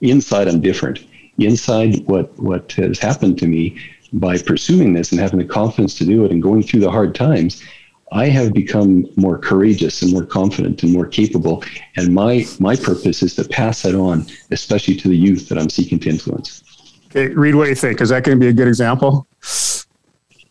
inside 0.00 0.46
I'm 0.46 0.60
different 0.60 1.06
inside 1.38 2.06
what 2.06 2.36
what 2.38 2.72
has 2.72 2.98
happened 2.98 3.38
to 3.38 3.46
me 3.46 3.78
by 4.12 4.36
pursuing 4.38 4.92
this 4.92 5.12
and 5.12 5.20
having 5.20 5.38
the 5.38 5.44
confidence 5.44 5.96
to 5.96 6.04
do 6.04 6.24
it 6.24 6.30
and 6.30 6.42
going 6.42 6.62
through 6.62 6.80
the 6.80 6.90
hard 6.90 7.14
times 7.14 7.62
i 8.12 8.26
have 8.26 8.52
become 8.52 9.06
more 9.16 9.38
courageous 9.38 10.02
and 10.02 10.12
more 10.12 10.26
confident 10.26 10.82
and 10.82 10.92
more 10.92 11.06
capable 11.06 11.64
and 11.96 12.12
my 12.14 12.44
my 12.60 12.76
purpose 12.76 13.22
is 13.22 13.34
to 13.34 13.44
pass 13.44 13.82
that 13.82 13.94
on 13.94 14.26
especially 14.50 14.94
to 14.94 15.08
the 15.08 15.16
youth 15.16 15.48
that 15.48 15.58
i'm 15.58 15.70
seeking 15.70 15.98
to 15.98 16.10
influence 16.10 16.62
okay 17.06 17.28
reed 17.28 17.54
what 17.54 17.64
do 17.64 17.70
you 17.70 17.76
think 17.76 18.00
is 18.00 18.10
that 18.10 18.24
going 18.24 18.38
to 18.38 18.40
be 18.40 18.48
a 18.48 18.52
good 18.52 18.68
example 18.68 19.26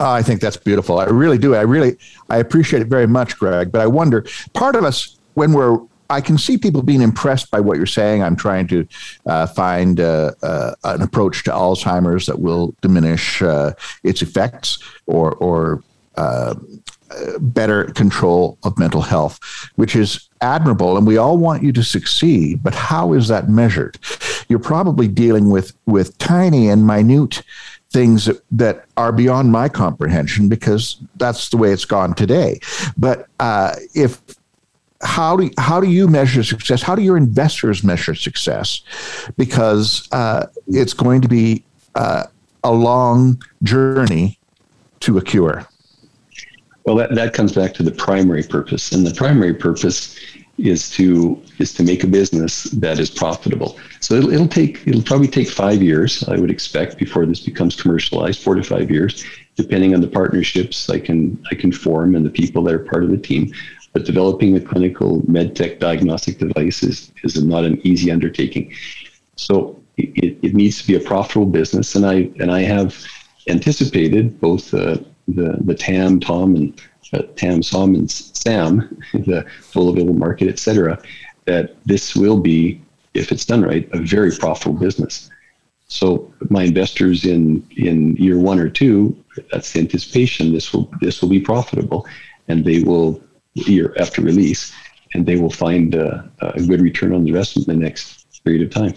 oh, 0.02 0.12
I 0.12 0.24
think 0.24 0.42
that's 0.42 0.58
beautiful. 0.58 1.00
I 1.00 1.06
really 1.06 1.38
do. 1.38 1.56
I 1.56 1.62
really, 1.62 1.96
I 2.30 2.38
appreciate 2.38 2.82
it 2.82 2.88
very 2.88 3.08
much, 3.08 3.38
Greg. 3.38 3.72
But 3.72 3.82
I 3.82 3.88
wonder, 3.88 4.26
part 4.54 4.76
of 4.76 4.84
us, 4.84 5.20
when 5.36 5.54
we're 5.54 5.78
I 6.12 6.22
can 6.22 6.38
see 6.38 6.58
people 6.58 6.82
being 6.82 7.02
impressed 7.02 7.50
by 7.52 7.62
what 7.62 7.78
you're 7.78 7.86
saying. 7.86 8.22
I'm 8.22 8.36
trying 8.36 8.68
to 8.68 8.88
uh, 9.26 9.48
find 9.48 10.00
uh, 10.00 10.32
uh, 10.44 10.76
an 10.84 11.02
approach 11.02 11.44
to 11.46 11.52
Alzheimer's 11.52 12.26
that 12.26 12.40
will 12.40 12.76
diminish 12.82 13.42
uh, 13.42 13.72
its 14.04 14.22
effects 14.22 14.80
or 15.08 15.36
or 15.36 15.84
uh, 16.18 16.56
better 17.40 17.86
control 17.86 18.58
of 18.64 18.78
mental 18.78 19.02
health, 19.02 19.40
which 19.76 19.96
is 19.96 20.30
admirable, 20.42 20.98
and 20.98 21.08
we 21.08 21.18
all 21.18 21.38
want 21.38 21.64
you 21.64 21.72
to 21.72 21.84
succeed. 21.84 22.62
But 22.62 22.76
how 22.76 23.14
is 23.14 23.28
that 23.30 23.50
measured? 23.50 23.98
You're 24.50 24.60
probably 24.60 25.08
dealing 25.08 25.50
with 25.50 25.74
with 25.86 26.18
tiny 26.18 26.70
and 26.70 26.86
minute 26.86 27.44
things 27.92 28.26
that, 28.26 28.42
that 28.52 28.86
are 28.96 29.12
beyond 29.12 29.52
my 29.52 29.68
comprehension 29.68 30.48
because 30.48 30.98
that's 31.18 31.50
the 31.50 31.58
way 31.58 31.72
it's 31.72 31.86
gone 31.86 32.14
today. 32.14 32.60
But 32.98 33.28
uh, 33.40 33.76
if 33.94 34.22
how 35.04 35.36
do 35.38 35.50
how 35.58 35.80
do 35.80 35.88
you 35.90 36.08
measure 36.08 36.44
success? 36.44 36.82
How 36.82 36.96
do 36.96 37.02
your 37.02 37.18
investors 37.18 37.84
measure 37.84 38.16
success? 38.16 38.82
Because 39.38 40.08
uh, 40.12 40.48
it's 40.68 40.94
going 40.94 41.22
to 41.22 41.28
be 41.28 41.64
uh, 41.96 42.26
a 42.64 42.72
long 42.72 43.42
journey 43.64 44.40
to 45.02 45.18
a 45.18 45.22
cure. 45.22 45.68
Well, 46.86 46.96
that, 46.96 47.14
that 47.16 47.34
comes 47.34 47.52
back 47.52 47.74
to 47.76 47.84
the 47.84 47.92
primary 47.92 48.44
purpose, 48.44 48.92
and 48.92 49.06
the 49.06 49.14
primary 49.14 49.54
purpose 49.54 50.18
is 50.58 50.90
to 50.92 51.42
is 51.58 51.74
to 51.74 51.84
make 51.84 52.04
a 52.04 52.08
business 52.08 52.64
that 52.64 53.00
is 53.00 53.10
profitable. 53.10 53.78
So 54.00 54.16
it'll, 54.16 54.32
it'll 54.32 54.48
take 54.48 54.88
it'll 54.88 55.04
probably 55.04 55.28
take 55.28 55.50
five 55.50 55.82
years, 55.82 56.24
I 56.28 56.38
would 56.38 56.52
expect, 56.52 56.98
before 56.98 57.26
this 57.26 57.40
becomes 57.40 57.80
commercialized. 57.80 58.42
Four 58.42 58.56
to 58.56 58.64
five 58.64 58.92
years, 58.92 59.24
depending 59.56 59.94
on 59.94 60.02
the 60.02 60.08
partnerships 60.08 60.90
I 60.90 61.00
can 61.00 61.42
I 61.52 61.56
can 61.56 61.72
form 61.72 62.16
and 62.16 62.26
the 62.26 62.30
people 62.30 62.64
that 62.64 62.74
are 62.74 62.80
part 62.80 63.04
of 63.04 63.10
the 63.10 63.18
team. 63.18 63.54
But 63.94 64.06
developing 64.06 64.56
a 64.56 64.62
clinical 64.62 65.22
medtech 65.24 65.80
diagnostic 65.80 66.38
device 66.38 66.82
is, 66.82 67.12
is 67.24 67.44
not 67.44 67.66
an 67.66 67.80
easy 67.86 68.10
undertaking. 68.12 68.74
So 69.36 69.82
it, 69.98 70.38
it 70.42 70.54
needs 70.56 70.82
to 70.82 70.88
be 70.88 70.96
a 70.96 71.00
profitable 71.00 71.46
business. 71.46 71.96
And 71.96 72.06
I, 72.06 72.30
and 72.40 72.52
I 72.52 72.62
have 72.62 72.96
anticipated 73.48 74.40
both 74.40 74.74
uh, 74.74 74.98
the, 75.28 75.58
the 75.62 75.76
TAM, 75.76 76.20
Tom, 76.20 76.56
and 76.56 76.82
uh, 77.14 77.24
TAM, 77.36 77.64
SOM, 77.64 77.96
and 77.96 78.10
SAM, 78.10 79.02
the 79.14 79.46
full 79.62 79.90
available 79.90 80.14
market, 80.14 80.48
et 80.48 80.60
cetera, 80.60 81.02
that 81.46 81.76
this 81.86 82.16
will 82.16 82.40
be, 82.40 82.82
if 83.14 83.32
it's 83.32 83.46
done 83.46 83.64
right, 83.64 83.90
a 83.92 84.00
very 84.00 84.32
profitable 84.32 84.80
business. 84.80 85.30
So 85.88 86.34
my 86.50 86.64
investors 86.64 87.26
in 87.26 87.68
in 87.76 88.16
year 88.16 88.40
one 88.40 88.60
or 88.60 88.70
two, 88.70 89.14
that's 89.52 89.74
the 89.74 89.82
anticipation. 89.82 90.54
This 90.54 90.72
will 90.72 90.90
this 91.02 91.22
will 91.22 91.28
be 91.28 91.42
profitable, 91.42 92.08
and 92.48 92.64
they 92.64 92.82
will 92.82 93.22
year 93.54 93.94
after 94.00 94.22
release, 94.22 94.74
and 95.14 95.26
they 95.26 95.36
will 95.36 95.50
find 95.50 95.96
uh, 95.96 96.24
a 96.42 96.62
good 96.62 96.82
return 96.82 97.14
on 97.14 97.28
investment 97.28 97.68
in 97.68 97.80
the 97.80 97.86
next 97.86 98.44
period 98.44 98.62
of 98.62 98.70
time. 98.70 98.94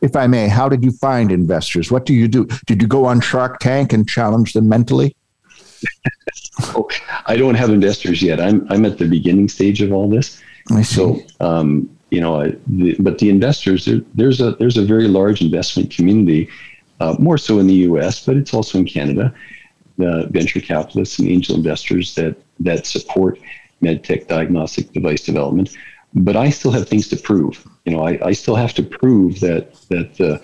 If 0.00 0.16
I 0.16 0.26
may, 0.26 0.48
how 0.48 0.68
did 0.68 0.84
you 0.84 0.90
find 0.90 1.30
investors? 1.30 1.90
What 1.90 2.06
do 2.06 2.14
you 2.14 2.28
do? 2.28 2.46
Did 2.66 2.82
you 2.82 2.88
go 2.88 3.04
on 3.04 3.20
Shark 3.20 3.60
Tank 3.60 3.92
and 3.92 4.08
challenge 4.08 4.52
them 4.52 4.68
mentally? 4.68 5.16
oh, 6.62 6.88
I 7.26 7.36
don't 7.36 7.54
have 7.54 7.70
investors 7.70 8.22
yet. 8.22 8.40
I'm 8.40 8.66
I'm 8.70 8.84
at 8.84 8.98
the 8.98 9.06
beginning 9.06 9.48
stage 9.48 9.80
of 9.80 9.92
all 9.92 10.08
this. 10.08 10.42
I 10.70 10.82
see. 10.82 10.94
So, 10.94 11.20
um, 11.40 11.88
you 12.10 12.20
know, 12.20 12.40
I, 12.40 12.54
the, 12.66 12.96
but 12.98 13.18
the 13.18 13.30
investors 13.30 13.84
there, 13.84 14.00
there's 14.14 14.40
a 14.40 14.52
there's 14.52 14.76
a 14.76 14.84
very 14.84 15.08
large 15.08 15.40
investment 15.40 15.90
community, 15.90 16.48
uh, 16.98 17.14
more 17.18 17.38
so 17.38 17.58
in 17.58 17.66
the 17.66 17.74
U.S., 17.74 18.24
but 18.24 18.36
it's 18.36 18.52
also 18.52 18.78
in 18.78 18.84
Canada. 18.84 19.32
The 19.98 20.28
venture 20.30 20.60
capitalists 20.60 21.18
and 21.18 21.28
angel 21.28 21.56
investors 21.56 22.14
that 22.16 22.36
that 22.60 22.86
support 22.86 23.38
medtech 23.82 24.28
diagnostic 24.28 24.92
device 24.92 25.22
development. 25.22 25.76
But 26.14 26.36
I 26.36 26.50
still 26.50 26.72
have 26.72 26.88
things 26.88 27.08
to 27.08 27.16
prove. 27.16 27.66
You 27.84 27.96
know, 27.96 28.02
I, 28.02 28.18
I 28.26 28.32
still 28.32 28.56
have 28.56 28.74
to 28.74 28.82
prove 28.82 29.40
that 29.40 29.74
that 29.88 30.16
the 30.16 30.40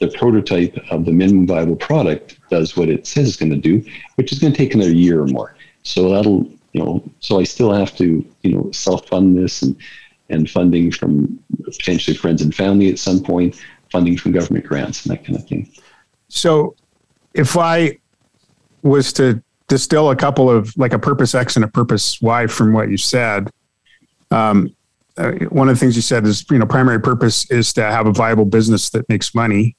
the 0.00 0.08
prototype 0.08 0.78
of 0.90 1.04
the 1.04 1.12
minimum 1.12 1.46
viable 1.46 1.76
product 1.76 2.38
does 2.48 2.76
what 2.76 2.88
it 2.88 3.06
says 3.06 3.28
it's 3.28 3.36
going 3.36 3.50
to 3.50 3.58
do, 3.58 3.84
which 4.14 4.32
is 4.32 4.38
going 4.38 4.52
to 4.52 4.56
take 4.56 4.74
another 4.74 4.92
year 4.92 5.20
or 5.20 5.26
more. 5.26 5.54
So 5.82 6.08
that'll, 6.10 6.50
you 6.72 6.82
know, 6.82 7.02
so 7.20 7.38
I 7.38 7.44
still 7.44 7.72
have 7.72 7.94
to, 7.98 8.24
you 8.42 8.52
know, 8.54 8.70
self 8.72 9.06
fund 9.08 9.36
this 9.36 9.62
and 9.62 9.76
and 10.30 10.48
funding 10.48 10.90
from 10.90 11.38
potentially 11.64 12.16
friends 12.16 12.40
and 12.40 12.54
family 12.54 12.88
at 12.88 12.98
some 12.98 13.20
point, 13.20 13.60
funding 13.90 14.16
from 14.16 14.32
government 14.32 14.64
grants 14.64 15.04
and 15.04 15.14
that 15.14 15.24
kind 15.24 15.36
of 15.36 15.46
thing. 15.46 15.70
So, 16.28 16.76
if 17.34 17.56
I 17.56 17.98
was 18.82 19.12
to 19.14 19.42
distill 19.70 20.10
a 20.10 20.16
couple 20.16 20.50
of 20.50 20.76
like 20.76 20.92
a 20.92 20.98
purpose 20.98 21.34
X 21.34 21.56
and 21.56 21.64
a 21.64 21.68
purpose 21.68 22.20
Y 22.20 22.46
from 22.48 22.72
what 22.72 22.90
you 22.90 22.98
said. 22.98 23.48
Um, 24.32 24.74
uh, 25.16 25.32
one 25.48 25.68
of 25.68 25.76
the 25.76 25.80
things 25.80 25.94
you 25.96 26.02
said 26.02 26.26
is, 26.26 26.44
you 26.50 26.58
know, 26.58 26.66
primary 26.66 27.00
purpose 27.00 27.48
is 27.50 27.72
to 27.74 27.82
have 27.82 28.06
a 28.06 28.12
viable 28.12 28.44
business 28.44 28.90
that 28.90 29.08
makes 29.08 29.34
money. 29.34 29.76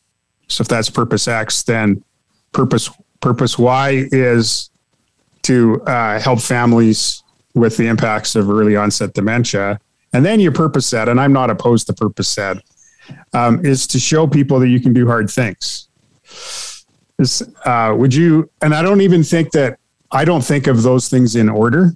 So 0.47 0.61
if 0.61 0.69
that's 0.69 0.89
purpose 0.89 1.27
X, 1.27 1.63
then 1.63 2.03
purpose 2.53 2.89
purpose 3.19 3.59
Y 3.59 4.07
is 4.11 4.69
to 5.43 5.81
uh, 5.83 6.19
help 6.19 6.39
families 6.39 7.23
with 7.53 7.75
the 7.75 7.87
impacts 7.87 8.35
of 8.35 8.49
early 8.49 8.75
onset 8.77 9.13
dementia. 9.13 9.79
And 10.13 10.25
then 10.25 10.39
your 10.39 10.53
purpose 10.53 10.89
Z, 10.89 10.97
and 10.97 11.19
I'm 11.19 11.33
not 11.33 11.49
opposed 11.49 11.87
to 11.87 11.93
purpose 11.93 12.33
Z, 12.33 12.61
um, 13.33 13.65
is 13.65 13.87
to 13.87 13.99
show 13.99 14.25
people 14.25 14.59
that 14.59 14.69
you 14.69 14.79
can 14.79 14.93
do 14.93 15.05
hard 15.05 15.29
things. 15.29 15.89
Is, 17.19 17.43
uh, 17.65 17.93
would 17.97 18.13
you? 18.13 18.49
And 18.61 18.73
I 18.73 18.81
don't 18.81 19.01
even 19.01 19.23
think 19.23 19.51
that 19.51 19.79
I 20.11 20.25
don't 20.25 20.43
think 20.43 20.67
of 20.67 20.83
those 20.83 21.09
things 21.09 21.35
in 21.35 21.49
order. 21.49 21.91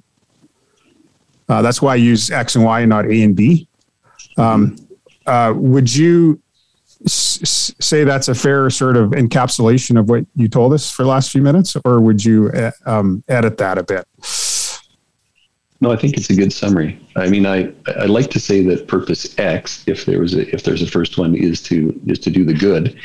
Uh, 1.47 1.61
that's 1.61 1.81
why 1.81 1.93
I 1.93 1.95
use 1.97 2.31
X 2.31 2.55
and 2.55 2.63
Y, 2.65 2.79
and 2.81 2.89
not 2.89 3.05
A 3.05 3.21
and 3.23 3.35
B. 3.35 3.67
Um, 4.37 4.75
uh, 5.25 5.53
would 5.55 5.93
you 5.93 6.41
s- 7.05 7.73
say 7.79 8.03
that's 8.03 8.27
a 8.27 8.35
fair 8.35 8.69
sort 8.69 8.97
of 8.97 9.11
encapsulation 9.11 9.99
of 9.99 10.09
what 10.09 10.25
you 10.35 10.47
told 10.47 10.73
us 10.73 10.89
for 10.91 11.03
the 11.03 11.09
last 11.09 11.31
few 11.31 11.41
minutes, 11.41 11.75
or 11.85 11.99
would 12.01 12.23
you 12.23 12.49
uh, 12.49 12.71
um, 12.85 13.23
edit 13.27 13.57
that 13.57 13.77
a 13.77 13.83
bit? 13.83 14.07
No, 15.81 15.91
I 15.91 15.97
think 15.97 16.15
it's 16.17 16.29
a 16.29 16.35
good 16.35 16.53
summary. 16.53 16.99
I 17.15 17.27
mean, 17.27 17.45
I 17.45 17.71
I 17.99 18.05
like 18.05 18.29
to 18.31 18.39
say 18.39 18.63
that 18.63 18.87
purpose 18.87 19.37
X, 19.37 19.83
if 19.87 20.05
there 20.05 20.19
was 20.19 20.33
a, 20.33 20.49
if 20.55 20.63
there's 20.63 20.81
a 20.81 20.87
first 20.87 21.17
one, 21.17 21.35
is 21.35 21.61
to 21.63 21.99
is 22.07 22.17
to 22.19 22.29
do 22.31 22.43
the 22.45 22.53
good, 22.53 22.97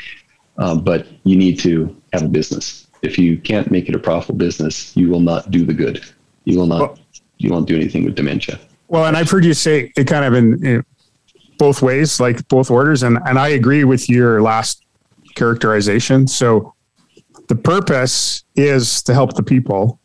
uh, 0.57 0.75
but 0.75 1.05
you 1.23 1.35
need 1.35 1.59
to 1.59 1.95
have 2.13 2.23
a 2.23 2.27
business 2.29 2.87
if 3.01 3.17
you 3.17 3.37
can't 3.37 3.71
make 3.71 3.89
it 3.89 3.95
a 3.95 3.99
profitable 3.99 4.37
business, 4.37 4.95
you 4.95 5.09
will 5.09 5.19
not 5.19 5.51
do 5.51 5.65
the 5.65 5.73
good. 5.73 6.03
You 6.45 6.59
will 6.59 6.67
not. 6.67 6.79
Well, 6.79 6.99
you 7.37 7.49
won't 7.49 7.67
do 7.67 7.75
anything 7.75 8.05
with 8.05 8.15
dementia. 8.15 8.59
Well, 8.87 9.05
and 9.05 9.17
I've 9.17 9.29
heard 9.29 9.45
you 9.45 9.53
say 9.53 9.91
it 9.95 10.05
kind 10.05 10.25
of 10.25 10.33
in, 10.33 10.65
in 10.65 10.85
both 11.57 11.81
ways, 11.81 12.19
like 12.19 12.47
both 12.47 12.69
orders, 12.69 13.03
and 13.03 13.17
and 13.25 13.39
I 13.39 13.49
agree 13.49 13.83
with 13.83 14.09
your 14.09 14.41
last 14.41 14.83
characterization. 15.35 16.27
So, 16.27 16.73
the 17.47 17.55
purpose 17.55 18.43
is 18.55 19.01
to 19.03 19.13
help 19.13 19.35
the 19.35 19.43
people. 19.43 19.99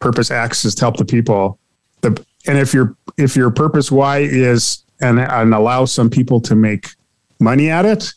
Purpose 0.00 0.30
X 0.30 0.64
is 0.64 0.74
to 0.76 0.84
help 0.84 0.96
the 0.96 1.04
people. 1.04 1.58
The 2.00 2.24
and 2.46 2.58
if 2.58 2.72
your 2.74 2.96
if 3.16 3.36
your 3.36 3.50
purpose 3.50 3.90
Y 3.90 4.18
is 4.18 4.84
and 5.00 5.20
and 5.20 5.54
allow 5.54 5.84
some 5.84 6.10
people 6.10 6.40
to 6.42 6.54
make 6.54 6.88
money 7.40 7.70
at 7.70 7.84
it, 7.84 8.14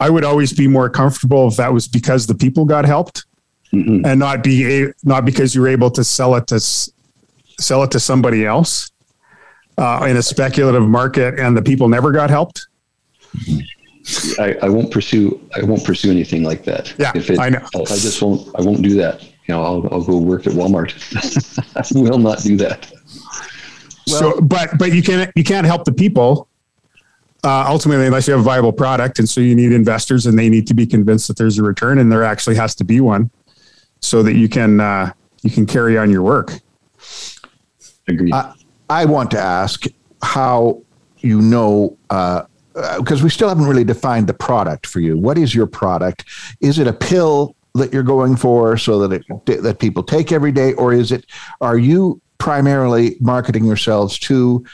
I 0.00 0.10
would 0.10 0.24
always 0.24 0.52
be 0.52 0.68
more 0.68 0.88
comfortable 0.88 1.48
if 1.48 1.56
that 1.56 1.72
was 1.72 1.88
because 1.88 2.26
the 2.26 2.34
people 2.34 2.64
got 2.64 2.84
helped 2.84 3.26
mm-hmm. 3.72 4.04
and 4.04 4.20
not 4.20 4.42
be 4.42 4.82
a, 4.82 4.92
not 5.02 5.24
because 5.24 5.54
you 5.54 5.60
were 5.60 5.68
able 5.68 5.90
to 5.92 6.04
sell 6.04 6.34
it 6.36 6.46
to 6.48 6.60
sell 6.60 7.82
it 7.82 7.90
to 7.90 8.00
somebody 8.00 8.46
else 8.46 8.90
uh, 9.76 10.06
in 10.08 10.16
a 10.16 10.22
speculative 10.22 10.88
market 10.88 11.38
and 11.38 11.56
the 11.56 11.62
people 11.62 11.88
never 11.88 12.12
got 12.12 12.30
helped. 12.30 12.66
I, 14.38 14.56
I, 14.62 14.68
won't 14.68 14.90
pursue 14.90 15.38
I 15.54 15.62
won't 15.64 15.84
pursue 15.84 16.10
anything 16.10 16.42
like 16.42 16.64
that. 16.64 16.94
Yeah, 16.98 17.12
if 17.14 17.28
it, 17.28 17.38
I 17.38 17.50
know. 17.50 17.66
I, 17.74 17.80
I 17.80 17.84
just 17.84 18.22
won't 18.22 18.48
I 18.58 18.62
won't 18.62 18.82
do 18.82 18.94
that. 18.94 19.22
You 19.22 19.54
know, 19.54 19.62
I'll, 19.62 19.88
I'll 19.92 20.04
go 20.04 20.18
work 20.18 20.46
at 20.46 20.54
Walmart. 20.54 20.92
I 21.76 22.00
will 22.00 22.18
not 22.18 22.42
do 22.42 22.56
that. 22.58 22.90
Well, 24.06 24.34
so, 24.34 24.40
but 24.40 24.78
but 24.78 24.92
you 24.92 25.02
can't 25.02 25.30
you 25.34 25.44
can't 25.44 25.66
help 25.66 25.84
the 25.84 25.92
people 25.92 26.48
uh, 27.44 27.64
ultimately 27.68 28.06
unless 28.06 28.26
you 28.26 28.32
have 28.32 28.40
a 28.40 28.44
viable 28.44 28.72
product, 28.72 29.18
and 29.18 29.28
so 29.28 29.40
you 29.40 29.54
need 29.54 29.72
investors, 29.72 30.26
and 30.26 30.38
they 30.38 30.48
need 30.48 30.66
to 30.66 30.74
be 30.74 30.86
convinced 30.86 31.28
that 31.28 31.36
there's 31.36 31.58
a 31.58 31.62
return, 31.62 31.98
and 31.98 32.10
there 32.10 32.24
actually 32.24 32.56
has 32.56 32.74
to 32.76 32.84
be 32.84 33.00
one, 33.00 33.30
so 34.00 34.22
that 34.22 34.34
you 34.34 34.48
can 34.48 34.80
uh, 34.80 35.12
you 35.42 35.50
can 35.50 35.66
carry 35.66 35.96
on 35.96 36.10
your 36.10 36.22
work. 36.22 36.52
Agreed. 38.08 38.32
Uh, 38.32 38.52
I 38.90 39.04
want 39.04 39.30
to 39.32 39.38
ask 39.38 39.84
how 40.22 40.82
you 41.18 41.40
know 41.40 41.96
because 42.08 43.20
uh, 43.20 43.24
we 43.24 43.30
still 43.30 43.48
haven't 43.48 43.66
really 43.66 43.84
defined 43.84 44.26
the 44.26 44.34
product 44.34 44.86
for 44.86 45.00
you. 45.00 45.16
What 45.16 45.38
is 45.38 45.54
your 45.54 45.66
product? 45.66 46.24
Is 46.60 46.78
it 46.78 46.86
a 46.86 46.92
pill 46.92 47.54
that 47.74 47.92
you're 47.92 48.02
going 48.02 48.34
for 48.34 48.76
so 48.76 49.06
that 49.06 49.22
it 49.46 49.62
that 49.62 49.78
people 49.78 50.02
take 50.02 50.32
every 50.32 50.52
day, 50.52 50.72
or 50.74 50.92
is 50.92 51.12
it? 51.12 51.26
Are 51.60 51.78
you 51.78 52.20
primarily 52.38 53.16
marketing 53.20 53.64
yourselves 53.64 54.18
to 54.20 54.64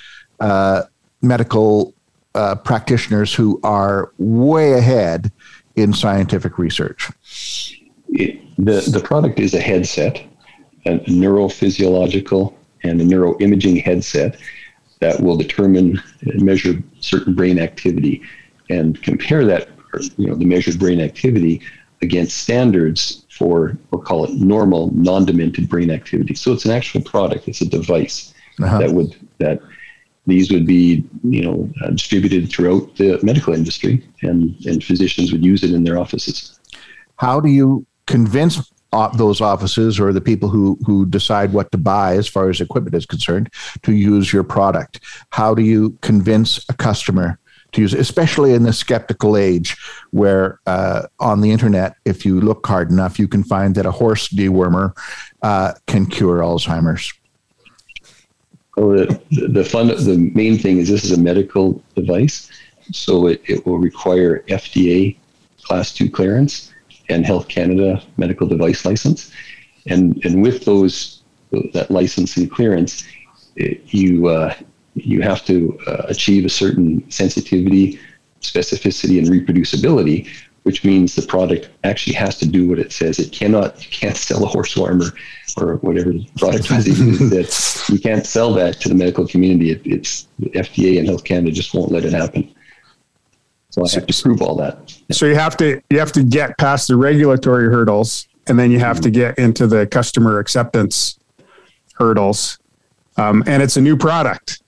uh, 0.40 0.83
medical 1.23 1.94
uh, 2.34 2.54
practitioners 2.56 3.34
who 3.34 3.60
are 3.62 4.12
way 4.18 4.72
ahead 4.72 5.30
in 5.76 5.92
scientific 5.92 6.58
research? 6.58 7.10
It, 8.08 8.40
the 8.56 8.80
the 8.90 9.00
product 9.00 9.40
is 9.40 9.54
a 9.54 9.60
headset, 9.60 10.24
a 10.86 10.98
neurophysiological 11.00 12.54
and 12.84 13.00
a 13.00 13.04
neuroimaging 13.04 13.82
headset 13.82 14.38
that 15.00 15.20
will 15.20 15.36
determine 15.36 16.00
and 16.22 16.42
measure 16.42 16.82
certain 17.00 17.34
brain 17.34 17.58
activity 17.58 18.22
and 18.70 19.02
compare 19.02 19.44
that, 19.44 19.68
you 20.16 20.28
know, 20.28 20.34
the 20.34 20.44
measured 20.44 20.78
brain 20.78 21.00
activity 21.00 21.60
against 22.02 22.38
standards 22.38 23.24
for, 23.30 23.76
we'll 23.90 24.00
call 24.00 24.24
it 24.24 24.32
normal, 24.32 24.90
non-demented 24.94 25.68
brain 25.68 25.90
activity. 25.90 26.34
So 26.34 26.52
it's 26.52 26.64
an 26.64 26.70
actual 26.70 27.02
product. 27.02 27.48
It's 27.48 27.60
a 27.60 27.68
device 27.68 28.32
uh-huh. 28.62 28.78
that 28.78 28.92
would 28.92 29.16
that 29.38 29.60
these 30.26 30.50
would 30.50 30.66
be, 30.66 31.04
you 31.22 31.42
know, 31.42 31.70
uh, 31.82 31.90
distributed 31.90 32.50
throughout 32.50 32.96
the 32.96 33.18
medical 33.22 33.54
industry, 33.54 34.06
and 34.22 34.54
and 34.66 34.82
physicians 34.82 35.32
would 35.32 35.44
use 35.44 35.62
it 35.62 35.72
in 35.72 35.84
their 35.84 35.98
offices. 35.98 36.58
How 37.16 37.40
do 37.40 37.48
you 37.48 37.86
convince 38.06 38.72
those 39.14 39.40
offices 39.40 39.98
or 39.98 40.12
the 40.12 40.20
people 40.20 40.48
who 40.48 40.78
who 40.86 41.04
decide 41.06 41.52
what 41.52 41.72
to 41.72 41.78
buy 41.78 42.16
as 42.16 42.28
far 42.28 42.48
as 42.48 42.60
equipment 42.60 42.94
is 42.94 43.06
concerned 43.06 43.50
to 43.82 43.92
use 43.92 44.32
your 44.32 44.44
product 44.44 45.00
how 45.30 45.52
do 45.52 45.62
you 45.62 45.98
convince 46.00 46.64
a 46.68 46.74
customer 46.74 47.38
to 47.72 47.80
use 47.80 47.92
especially 47.92 48.54
in 48.54 48.62
the 48.62 48.72
skeptical 48.72 49.37
age 49.37 49.76
where 50.12 50.60
uh, 50.66 51.02
on 51.18 51.40
the 51.40 51.50
internet 51.50 51.96
if 52.04 52.24
you 52.24 52.40
look 52.40 52.64
hard 52.64 52.90
enough 52.90 53.18
you 53.18 53.26
can 53.26 53.42
find 53.42 53.74
that 53.74 53.87
a 53.87 53.90
horse 53.90 54.28
dewormer 54.28 54.96
uh, 55.42 55.72
can 55.88 56.06
cure 56.06 56.38
alzheimer's 56.38 57.12
well, 58.76 59.06
the, 59.30 59.48
the 59.48 59.64
fun 59.64 59.88
the 59.88 60.30
main 60.34 60.58
thing 60.58 60.78
is 60.78 60.88
this 60.88 61.04
is 61.04 61.12
a 61.12 61.20
medical 61.20 61.82
device 61.94 62.50
so 62.92 63.28
it, 63.28 63.40
it 63.46 63.66
will 63.66 63.78
require 63.78 64.40
fda 64.48 65.16
class 65.62 65.92
2 65.92 66.10
clearance 66.10 66.74
and 67.08 67.24
Health 67.26 67.48
Canada 67.48 68.02
medical 68.16 68.46
device 68.46 68.84
license. 68.84 69.32
And, 69.87 70.24
and 70.24 70.42
with 70.42 70.64
those 70.64 71.22
that 71.72 71.90
license 71.90 72.37
and 72.37 72.50
clearance, 72.50 73.04
it, 73.56 73.82
you, 73.87 74.28
uh, 74.28 74.54
you 74.94 75.22
have 75.22 75.44
to 75.46 75.78
uh, 75.87 76.06
achieve 76.08 76.44
a 76.44 76.48
certain 76.48 77.08
sensitivity, 77.10 77.98
specificity, 78.40 79.18
and 79.18 79.28
reproducibility, 79.28 80.28
which 80.64 80.83
means 80.83 81.14
the 81.14 81.22
product 81.22 81.68
actually 81.85 82.14
has 82.14 82.38
to 82.38 82.46
do 82.46 82.68
what 82.68 82.79
it 82.79 82.90
says. 82.90 83.18
It 83.18 83.33
cannot, 83.33 83.83
you 83.85 83.90
can't 83.90 84.16
sell 84.16 84.42
a 84.44 84.46
horse 84.46 84.77
warmer 84.77 85.12
or 85.59 85.77
whatever 85.77 86.11
the 86.11 86.27
product 86.38 86.70
was 86.70 86.85
that 86.87 87.85
you 87.92 87.98
can't 87.98 88.27
sell 88.27 88.53
that 88.55 88.81
to 88.81 88.88
the 88.88 88.94
medical 88.94 89.27
community. 89.27 89.70
It, 89.70 89.83
it's 89.85 90.27
the 90.38 90.50
FDA 90.50 90.98
and 90.98 91.07
Health 91.07 91.22
Canada 91.24 91.53
just 91.53 91.74
won't 91.74 91.92
let 91.92 92.05
it 92.05 92.12
happen. 92.12 92.53
So 93.70 93.85
I 93.85 93.90
have 93.92 94.07
to 94.07 94.22
prove 94.22 94.40
all 94.40 94.55
that. 94.57 94.96
So 95.11 95.27
you 95.27 95.35
have 95.35 95.57
to 95.59 95.83
you 95.90 95.98
have 95.98 96.12
to 96.12 96.22
get 96.22 96.57
past 96.59 96.88
the 96.88 96.96
regulatory 96.96 97.68
hurdles, 97.68 98.29
and 98.46 98.57
then 98.57 98.70
you 98.70 98.79
have 98.79 98.98
mm-hmm. 98.98 99.03
to 99.03 99.11
get 99.11 99.38
into 99.38 99.66
the 99.66 99.87
customer 99.87 100.38
acceptance 100.38 101.18
hurdles. 101.94 102.59
Um, 103.16 103.42
and 103.46 103.62
it's 103.62 103.77
a 103.77 103.81
new 103.81 103.96
product 103.96 104.62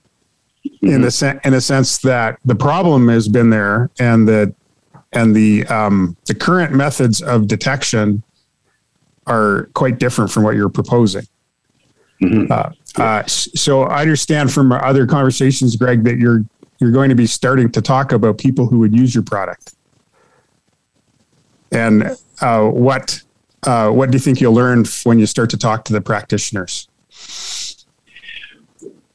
mm-hmm. 0.65 0.87
in 0.87 1.01
the 1.01 1.11
sen- 1.11 1.39
in 1.45 1.53
a 1.53 1.61
sense 1.61 1.99
that 1.99 2.37
the 2.43 2.55
problem 2.55 3.07
has 3.07 3.29
been 3.29 3.49
there, 3.49 3.89
and 3.97 4.27
the 4.27 4.53
and 5.13 5.35
the 5.35 5.65
um, 5.67 6.17
the 6.25 6.35
current 6.35 6.73
methods 6.73 7.21
of 7.21 7.47
detection 7.47 8.23
are 9.25 9.69
quite 9.73 9.99
different 9.99 10.31
from 10.31 10.43
what 10.43 10.55
you're 10.55 10.69
proposing. 10.69 11.25
Mm-hmm. 12.21 12.51
Uh, 12.51 13.01
uh, 13.01 13.23
so 13.27 13.83
I 13.83 14.01
understand 14.01 14.51
from 14.51 14.71
other 14.71 15.05
conversations, 15.05 15.75
Greg, 15.75 16.03
that 16.03 16.17
you're 16.17 16.43
you're 16.79 16.91
going 16.91 17.09
to 17.09 17.15
be 17.15 17.27
starting 17.27 17.71
to 17.71 17.81
talk 17.81 18.11
about 18.11 18.37
people 18.37 18.67
who 18.67 18.79
would 18.79 18.95
use 18.95 19.13
your 19.13 19.23
product. 19.23 19.73
And 21.71 22.15
uh, 22.41 22.65
what 22.65 23.21
uh, 23.63 23.89
what 23.89 24.11
do 24.11 24.15
you 24.15 24.19
think 24.19 24.41
you'll 24.41 24.53
learn 24.53 24.85
when 25.03 25.19
you 25.19 25.25
start 25.25 25.49
to 25.51 25.57
talk 25.57 25.85
to 25.85 25.93
the 25.93 26.01
practitioners? 26.01 26.87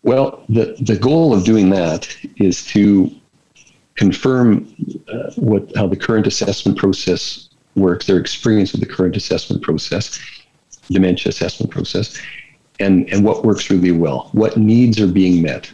Well, 0.02 0.44
the 0.48 0.76
the 0.80 0.96
goal 0.96 1.34
of 1.34 1.44
doing 1.44 1.70
that 1.70 2.14
is 2.36 2.64
to 2.66 3.14
confirm 3.96 4.66
uh, 5.08 5.30
what 5.36 5.74
how 5.76 5.86
the 5.86 5.96
current 5.96 6.26
assessment 6.26 6.78
process 6.78 7.48
works, 7.74 8.06
their 8.06 8.18
experience 8.18 8.72
with 8.72 8.80
the 8.80 8.86
current 8.86 9.16
assessment 9.16 9.62
process, 9.62 10.20
dementia 10.90 11.30
assessment 11.30 11.70
process, 11.70 12.20
and 12.80 13.08
and 13.12 13.24
what 13.24 13.44
works 13.44 13.70
really 13.70 13.92
well, 13.92 14.28
what 14.32 14.56
needs 14.56 15.00
are 15.00 15.06
being 15.06 15.42
met 15.42 15.70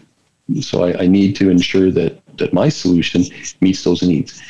so 0.61 0.85
I, 0.85 1.03
I 1.03 1.07
need 1.07 1.37
to 1.37 1.51
ensure 1.51 1.91
that 1.93 2.21
that 2.39 2.53
my 2.53 2.69
solution 2.69 3.25
meets 3.61 3.83
those 3.85 4.03
needs, 4.03 4.41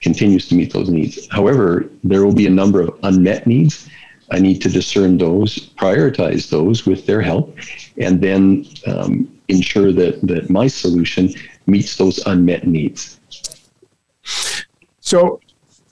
continues 0.00 0.48
to 0.48 0.54
meet 0.54 0.72
those 0.72 0.90
needs. 0.90 1.28
However, 1.30 1.88
there 2.02 2.24
will 2.24 2.34
be 2.34 2.46
a 2.46 2.50
number 2.50 2.80
of 2.80 2.98
unmet 3.04 3.46
needs. 3.46 3.88
I 4.30 4.38
need 4.40 4.60
to 4.62 4.68
discern 4.68 5.18
those, 5.18 5.70
prioritize 5.76 6.50
those 6.50 6.84
with 6.84 7.06
their 7.06 7.20
help, 7.20 7.56
and 7.98 8.20
then 8.20 8.66
um, 8.86 9.28
ensure 9.48 9.92
that 9.92 10.20
that 10.22 10.50
my 10.50 10.66
solution 10.66 11.32
meets 11.66 11.96
those 11.96 12.18
unmet 12.26 12.66
needs. 12.66 13.20
So, 15.00 15.40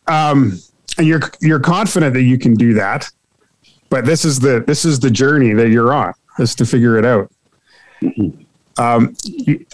um, 0.07 0.59
and 0.99 1.07
you're 1.07 1.21
you're 1.41 1.61
confident 1.61 2.15
that 2.15 2.23
you 2.23 2.39
can 2.39 2.55
do 2.55 2.75
that, 2.75 3.09
but 3.89 4.05
this 4.05 4.25
is 4.25 4.39
the 4.41 4.65
this 4.67 4.85
is 4.85 5.01
the 5.01 5.11
journey 5.11 5.53
that 5.53 5.71
you're 5.71 5.93
on, 5.93 6.13
is 6.39 6.55
to 6.57 6.67
figure 6.67 6.99
it 6.99 7.05
out. 7.05 7.31
Mm-hmm. 8.03 8.43
Um, 8.81 9.15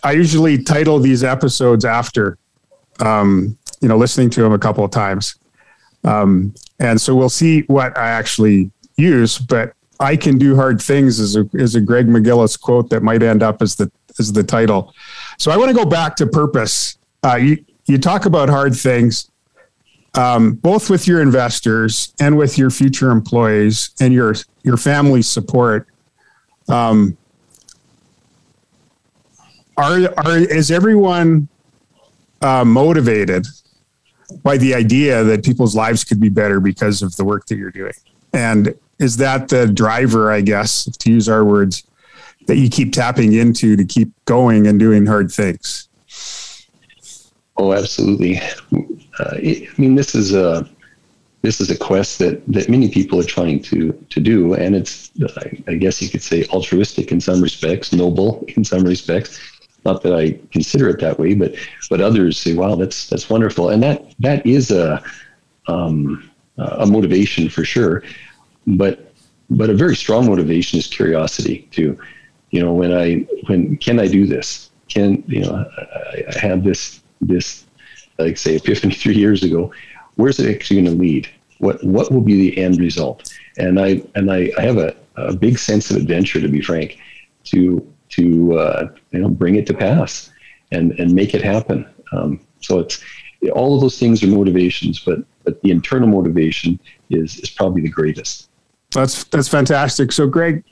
I 0.03 0.13
usually 0.13 0.63
title 0.63 0.99
these 0.99 1.23
episodes 1.23 1.85
after, 1.85 2.39
um, 2.99 3.57
you 3.81 3.89
know, 3.89 3.97
listening 3.97 4.31
to 4.31 4.43
them 4.43 4.53
a 4.53 4.59
couple 4.59 4.85
of 4.85 4.91
times. 4.91 5.37
Um, 6.03 6.55
and 6.81 7.01
so 7.01 7.15
we'll 7.15 7.29
see 7.29 7.61
what 7.63 7.97
I 7.97 8.09
actually 8.09 8.71
use, 8.97 9.39
but 9.39 9.75
I 10.01 10.17
can 10.17 10.39
do 10.39 10.57
hard 10.57 10.81
things 10.81 11.21
is 11.21 11.37
a, 11.37 11.49
is 11.53 11.75
a 11.75 11.81
Greg 11.81 12.07
McGillis 12.07 12.61
quote 12.61 12.91
that 12.91 13.03
might 13.03 13.23
end 13.23 13.43
up 13.43 13.63
as 13.63 13.77
the, 13.77 13.91
as 14.19 14.33
the 14.33 14.43
title. 14.43 14.93
So 15.39 15.51
I 15.51 15.57
want 15.57 15.69
to 15.69 15.75
go 15.75 15.85
back 15.85 16.17
to 16.17 16.27
purpose. 16.27 16.99
Uh, 17.23 17.37
you, 17.37 17.65
you 17.87 17.99
talk 17.99 18.27
about 18.27 18.49
hard 18.49 18.75
things, 18.75 19.31
um, 20.15 20.53
both 20.53 20.89
with 20.91 21.07
your 21.07 21.21
investors 21.21 22.15
and 22.21 22.37
with 22.37 22.59
your 22.59 22.71
future 22.71 23.11
employees 23.11 23.91
and 24.01 24.13
your, 24.13 24.35
your 24.63 24.77
family 24.77 25.23
support. 25.23 25.87
Um, 26.69 27.17
are 29.77 30.09
are 30.17 30.39
is 30.39 30.71
everyone 30.71 31.49
uh, 32.41 32.65
motivated 32.65 33.47
by 34.43 34.57
the 34.57 34.75
idea 34.75 35.23
that 35.23 35.45
people's 35.45 35.77
lives 35.77 36.03
could 36.03 36.21
be 36.21 36.29
better 36.29 36.61
because 36.61 37.03
of 37.03 37.15
the 37.17 37.25
work 37.25 37.47
that 37.47 37.57
you're 37.57 37.71
doing? 37.71 37.93
And 38.33 38.75
is 38.99 39.17
that 39.19 39.49
the 39.49 39.67
driver, 39.67 40.33
I 40.33 40.41
guess, 40.41 40.85
to 40.85 41.11
use 41.11 41.29
our 41.29 41.45
words, 41.45 41.85
that 42.47 42.57
you 42.57 42.69
keep 42.69 42.93
tapping 42.93 43.33
into 43.33 43.77
to 43.77 43.85
keep 43.85 44.13
going 44.25 44.67
and 44.67 44.79
doing 44.79 45.07
hard 45.07 45.31
things? 45.31 45.89
Oh, 47.57 47.73
absolutely. 47.73 48.39
Uh, 49.19 49.37
it, 49.37 49.69
I 49.69 49.81
mean, 49.81 49.95
this 49.95 50.15
is 50.15 50.35
a 50.35 50.69
this 51.43 51.61
is 51.61 51.71
a 51.71 51.79
quest 51.79 52.19
that 52.19 52.45
that 52.49 52.69
many 52.69 52.91
people 52.91 53.21
are 53.21 53.25
trying 53.25 53.63
to 53.63 53.93
to 54.11 54.21
do, 54.21 54.55
and 54.55 54.75
it's 54.75 55.11
I, 55.37 55.63
I 55.69 55.75
guess 55.75 56.03
you 56.03 56.09
could 56.09 56.23
say 56.23 56.45
altruistic 56.47 57.13
in 57.13 57.21
some 57.21 57.41
respects, 57.41 57.93
noble 57.93 58.45
in 58.57 58.65
some 58.65 58.83
respects. 58.85 59.41
Not 59.85 60.03
that 60.03 60.15
I 60.15 60.39
consider 60.51 60.89
it 60.89 61.01
that 61.01 61.19
way, 61.19 61.35
but 61.35 61.55
but 61.89 62.01
others 62.01 62.39
say, 62.39 62.55
"Wow, 62.55 62.75
that's 62.75 63.09
that's 63.09 63.31
wonderful," 63.31 63.71
and 63.71 63.83
that 63.83 64.15
that 64.19 64.45
is 64.45 64.71
a 64.71 65.03
um, 65.69 66.31
a 66.59 66.87
motivation 66.87 67.49
for 67.49 67.65
sure. 67.65 68.03
But 68.67 69.13
but 69.49 69.71
a 69.71 69.75
very 69.75 69.95
strong 69.95 70.27
motivation 70.27 70.79
is 70.79 70.87
curiosity 70.87 71.69
too. 71.71 71.97
You 72.51 72.63
know, 72.63 72.73
when 72.73 72.93
I 72.93 73.27
when 73.47 73.77
can 73.77 73.99
I 73.99 74.09
do 74.09 74.27
this? 74.27 74.71
Can 74.89 75.23
you 75.27 75.41
know 75.41 75.67
I, 75.79 76.25
I 76.35 76.39
had 76.39 76.65
this 76.65 77.01
this 77.21 77.67
like 78.19 78.37
say 78.37 78.57
epiphany 78.57 78.95
three 78.95 79.17
years 79.17 79.43
ago. 79.43 79.73
Where's 80.15 80.39
it 80.39 80.55
actually 80.55 80.83
going 80.83 80.97
to 80.97 81.03
lead? 81.03 81.29
What 81.59 81.83
what 81.85 82.11
will 82.11 82.21
be 82.21 82.51
the 82.51 82.59
end 82.59 82.79
result? 82.79 83.33
And 83.59 83.81
I 83.81 84.03
and 84.15 84.31
I, 84.31 84.51
I 84.59 84.63
have 84.63 84.79
a, 84.79 84.95
a 85.17 85.35
big 85.35 85.59
sense 85.59 85.91
of 85.91 85.97
adventure 85.97 86.41
to 86.41 86.49
be 86.49 86.63
frank, 86.63 86.99
to 87.45 87.87
to 88.11 88.59
uh, 88.59 88.89
you 89.11 89.21
know 89.21 89.29
bring 89.29 89.57
it 89.57 89.67
to 89.67 89.75
pass 89.75 90.31
and 90.73 90.93
and 90.93 91.13
make 91.13 91.35
it 91.35 91.43
happen. 91.43 91.87
Um, 92.13 92.41
so 92.61 92.79
it's 92.79 93.03
all 93.53 93.75
of 93.75 93.81
those 93.81 93.99
things 93.99 94.23
are 94.23 94.29
motivations, 94.29 94.99
but 95.01 95.19
but 95.45 95.61
the 95.63 95.71
internal 95.71 96.09
motivation 96.09 96.79
is 97.11 97.39
is 97.39 97.51
probably 97.51 97.83
the 97.83 97.91
greatest. 97.91 98.49
That's 98.93 99.25
that's 99.25 99.49
fantastic. 99.49 100.13
So, 100.13 100.27
Greg, 100.27 100.65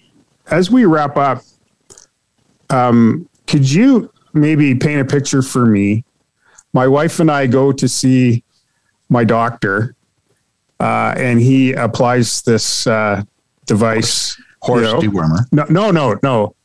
as 0.51 0.71
we 0.71 0.85
wrap 0.85 1.17
up, 1.17 1.43
um, 2.75 3.29
could 3.47 3.71
you 3.71 4.11
maybe 4.33 4.75
paint 4.75 5.01
a 5.01 5.05
picture 5.05 5.43
for 5.43 5.65
me? 5.65 6.05
My 6.73 6.89
wife 6.89 7.21
and 7.21 7.31
I 7.31 7.47
go 7.47 7.73
to 7.73 7.89
see 7.89 8.43
my 9.09 9.23
doctor, 9.25 9.95
uh, 10.81 11.15
and 11.17 11.41
he 11.41 11.73
applies 11.73 12.43
this 12.43 12.87
uh, 12.87 13.23
device. 13.67 14.41
Horse 14.61 14.81
you 14.81 14.93
know, 14.93 15.01
dewormer. 15.01 15.47
No, 15.53 15.65
no, 15.69 15.91
no, 15.91 16.19
no. 16.23 16.57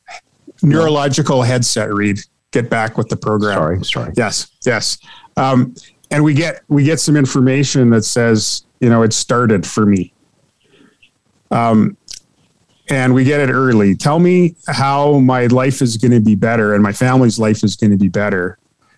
Neurological 0.63 1.43
headset. 1.43 1.93
Reed. 1.93 2.19
Get 2.51 2.69
back 2.69 2.97
with 2.97 3.09
the 3.09 3.17
program. 3.17 3.55
Sorry, 3.55 3.83
sorry. 3.83 4.13
Yes, 4.17 4.49
yes. 4.65 4.97
Um, 5.37 5.75
and 6.09 6.23
we 6.23 6.33
get 6.33 6.61
we 6.69 6.83
get 6.83 6.99
some 6.99 7.15
information 7.15 7.91
that 7.91 8.03
says, 8.03 8.63
you 8.79 8.89
know, 8.89 9.03
it 9.03 9.13
started 9.13 9.67
for 9.67 9.85
me. 9.85 10.13
Um, 11.51 11.97
and 12.89 13.13
we 13.13 13.23
get 13.23 13.39
it 13.39 13.51
early. 13.51 13.95
Tell 13.95 14.19
me 14.19 14.55
how 14.67 15.19
my 15.19 15.45
life 15.47 15.81
is 15.81 15.97
going 15.97 16.11
to 16.11 16.19
be 16.19 16.35
better 16.35 16.73
and 16.73 16.81
my 16.81 16.91
family's 16.91 17.39
life 17.39 17.63
is 17.63 17.75
going 17.75 17.91
to 17.91 17.97
be 17.97 18.09
better. 18.09 18.57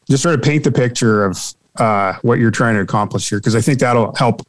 Just 0.09 0.23
sort 0.23 0.35
of 0.35 0.41
paint 0.41 0.63
the 0.63 0.71
picture 0.71 1.25
of 1.25 1.37
uh, 1.77 2.13
what 2.21 2.39
you're 2.39 2.51
trying 2.51 2.75
to 2.75 2.81
accomplish 2.81 3.29
here, 3.29 3.39
because 3.39 3.55
I 3.55 3.61
think 3.61 3.79
that'll 3.79 4.15
help 4.15 4.45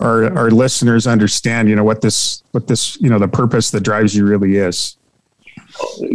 our 0.00 0.36
our 0.36 0.50
listeners 0.50 1.06
understand, 1.06 1.68
you 1.68 1.76
know, 1.76 1.84
what 1.84 2.00
this 2.00 2.42
what 2.52 2.66
this 2.68 3.00
you 3.00 3.10
know 3.10 3.18
the 3.18 3.28
purpose 3.28 3.70
that 3.72 3.82
drives 3.82 4.14
you 4.14 4.26
really 4.26 4.56
is. 4.56 4.96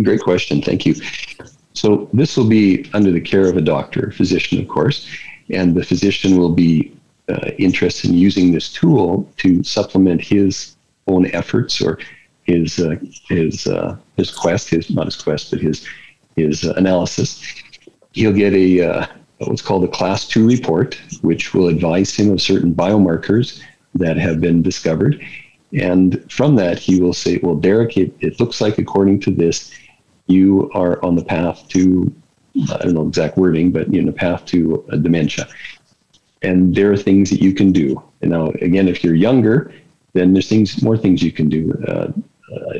Great 0.03 0.21
question. 0.21 0.61
Thank 0.61 0.85
you. 0.85 0.95
So 1.73 2.09
this 2.13 2.37
will 2.37 2.47
be 2.47 2.89
under 2.93 3.11
the 3.11 3.21
care 3.21 3.47
of 3.49 3.57
a 3.57 3.61
doctor, 3.61 4.11
physician, 4.11 4.59
of 4.59 4.67
course, 4.67 5.07
and 5.49 5.75
the 5.75 5.83
physician 5.83 6.37
will 6.37 6.53
be 6.53 6.93
uh, 7.29 7.51
interested 7.57 8.09
in 8.09 8.17
using 8.17 8.51
this 8.51 8.71
tool 8.71 9.29
to 9.37 9.63
supplement 9.63 10.21
his 10.21 10.75
own 11.07 11.25
efforts 11.31 11.81
or 11.81 11.99
his 12.43 12.79
uh, 12.79 12.95
his 13.27 13.67
uh, 13.67 13.97
his 14.17 14.31
quest, 14.31 14.69
his 14.69 14.89
not 14.89 15.05
his 15.05 15.15
quest, 15.15 15.51
but 15.51 15.59
his 15.59 15.87
his 16.35 16.65
uh, 16.65 16.73
analysis. 16.77 17.43
He'll 18.11 18.33
get 18.33 18.53
a 18.53 18.81
uh, 18.81 19.05
what's 19.39 19.61
called 19.61 19.83
a 19.83 19.87
class 19.87 20.27
two 20.27 20.47
report, 20.47 20.95
which 21.21 21.53
will 21.53 21.67
advise 21.67 22.15
him 22.15 22.31
of 22.31 22.41
certain 22.41 22.73
biomarkers 22.73 23.61
that 23.95 24.17
have 24.17 24.41
been 24.41 24.61
discovered. 24.61 25.23
And 25.73 26.31
from 26.31 26.55
that, 26.57 26.77
he 26.77 27.01
will 27.01 27.13
say, 27.13 27.39
Well, 27.41 27.55
Derek, 27.55 27.97
it, 27.97 28.13
it 28.19 28.39
looks 28.39 28.61
like 28.61 28.77
according 28.77 29.19
to 29.21 29.31
this, 29.31 29.71
you 30.27 30.69
are 30.73 31.03
on 31.03 31.15
the 31.15 31.23
path 31.23 31.67
to, 31.69 32.13
I 32.71 32.77
don't 32.77 32.93
know 32.93 33.07
exact 33.07 33.37
wording, 33.37 33.71
but 33.71 33.87
on 33.87 34.05
the 34.05 34.13
path 34.13 34.45
to 34.47 34.85
dementia. 35.01 35.47
And 36.41 36.75
there 36.75 36.91
are 36.91 36.97
things 36.97 37.29
that 37.29 37.41
you 37.41 37.53
can 37.53 37.71
do. 37.71 38.01
And 38.21 38.31
now, 38.31 38.49
again, 38.61 38.87
if 38.87 39.03
you're 39.03 39.15
younger, 39.15 39.73
then 40.13 40.33
there's 40.33 40.49
things, 40.49 40.81
more 40.83 40.97
things 40.97 41.23
you 41.23 41.31
can 41.31 41.49
do. 41.49 41.73
Uh, 41.87 42.11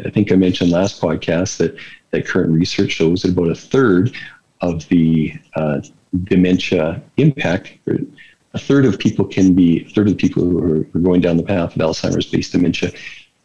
I 0.06 0.10
think 0.10 0.32
I 0.32 0.36
mentioned 0.36 0.72
last 0.72 1.02
podcast 1.02 1.58
that, 1.58 1.76
that 2.12 2.28
current 2.28 2.52
research 2.52 2.92
shows 2.92 3.22
that 3.22 3.32
about 3.32 3.50
a 3.50 3.56
third 3.56 4.16
of 4.62 4.88
the 4.90 5.34
uh, 5.56 5.82
dementia 6.26 7.02
impact, 7.18 7.74
a 8.54 8.60
third 8.60 8.86
of 8.86 9.00
people 9.00 9.26
can 9.26 9.54
be, 9.54 9.86
a 9.86 9.90
third 9.90 10.08
of 10.08 10.14
the 10.14 10.20
people 10.20 10.44
who 10.44 10.60
are, 10.60 11.00
going 11.00 11.22
down 11.22 11.38
the 11.38 11.44
path 11.44 11.76
of 11.76 11.82
Alzheimer's-based 11.82 12.52
dementia 12.52 12.92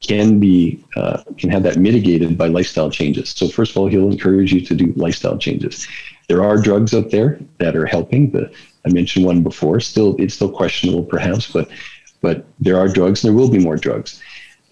can 0.01 0.39
be 0.39 0.85
uh, 0.97 1.23
can 1.39 1.51
have 1.51 1.65
that 1.65 1.77
mitigated 1.77 2.39
by 2.39 2.47
lifestyle 2.47 2.91
changes. 2.91 3.31
So 3.31 3.49
first 3.49 3.73
of 3.73 3.79
all, 3.79 3.89
he'll 3.89 4.11
encourage 4.11 4.53
you 4.53 4.61
to 4.61 4.75
do 4.75 4.93
lifestyle 4.95 5.37
changes. 5.37 5.89
There 6.29 6.45
are 6.45 6.57
drugs 6.57 6.95
out 6.95 7.11
there 7.11 7.41
that 7.59 7.75
are 7.75 7.87
helping. 7.87 8.31
The 8.31 8.53
I 8.87 8.93
mentioned 8.93 9.27
one 9.27 9.43
before. 9.43 9.81
Still, 9.81 10.15
it's 10.19 10.35
still 10.35 10.51
questionable, 10.51 11.03
perhaps, 11.03 11.51
but 11.51 11.69
but 12.21 12.45
there 12.61 12.79
are 12.79 12.89
drugs, 12.89 13.25
and 13.25 13.29
there 13.29 13.39
will 13.39 13.51
be 13.51 13.59
more 13.59 13.77
drugs. 13.77 14.23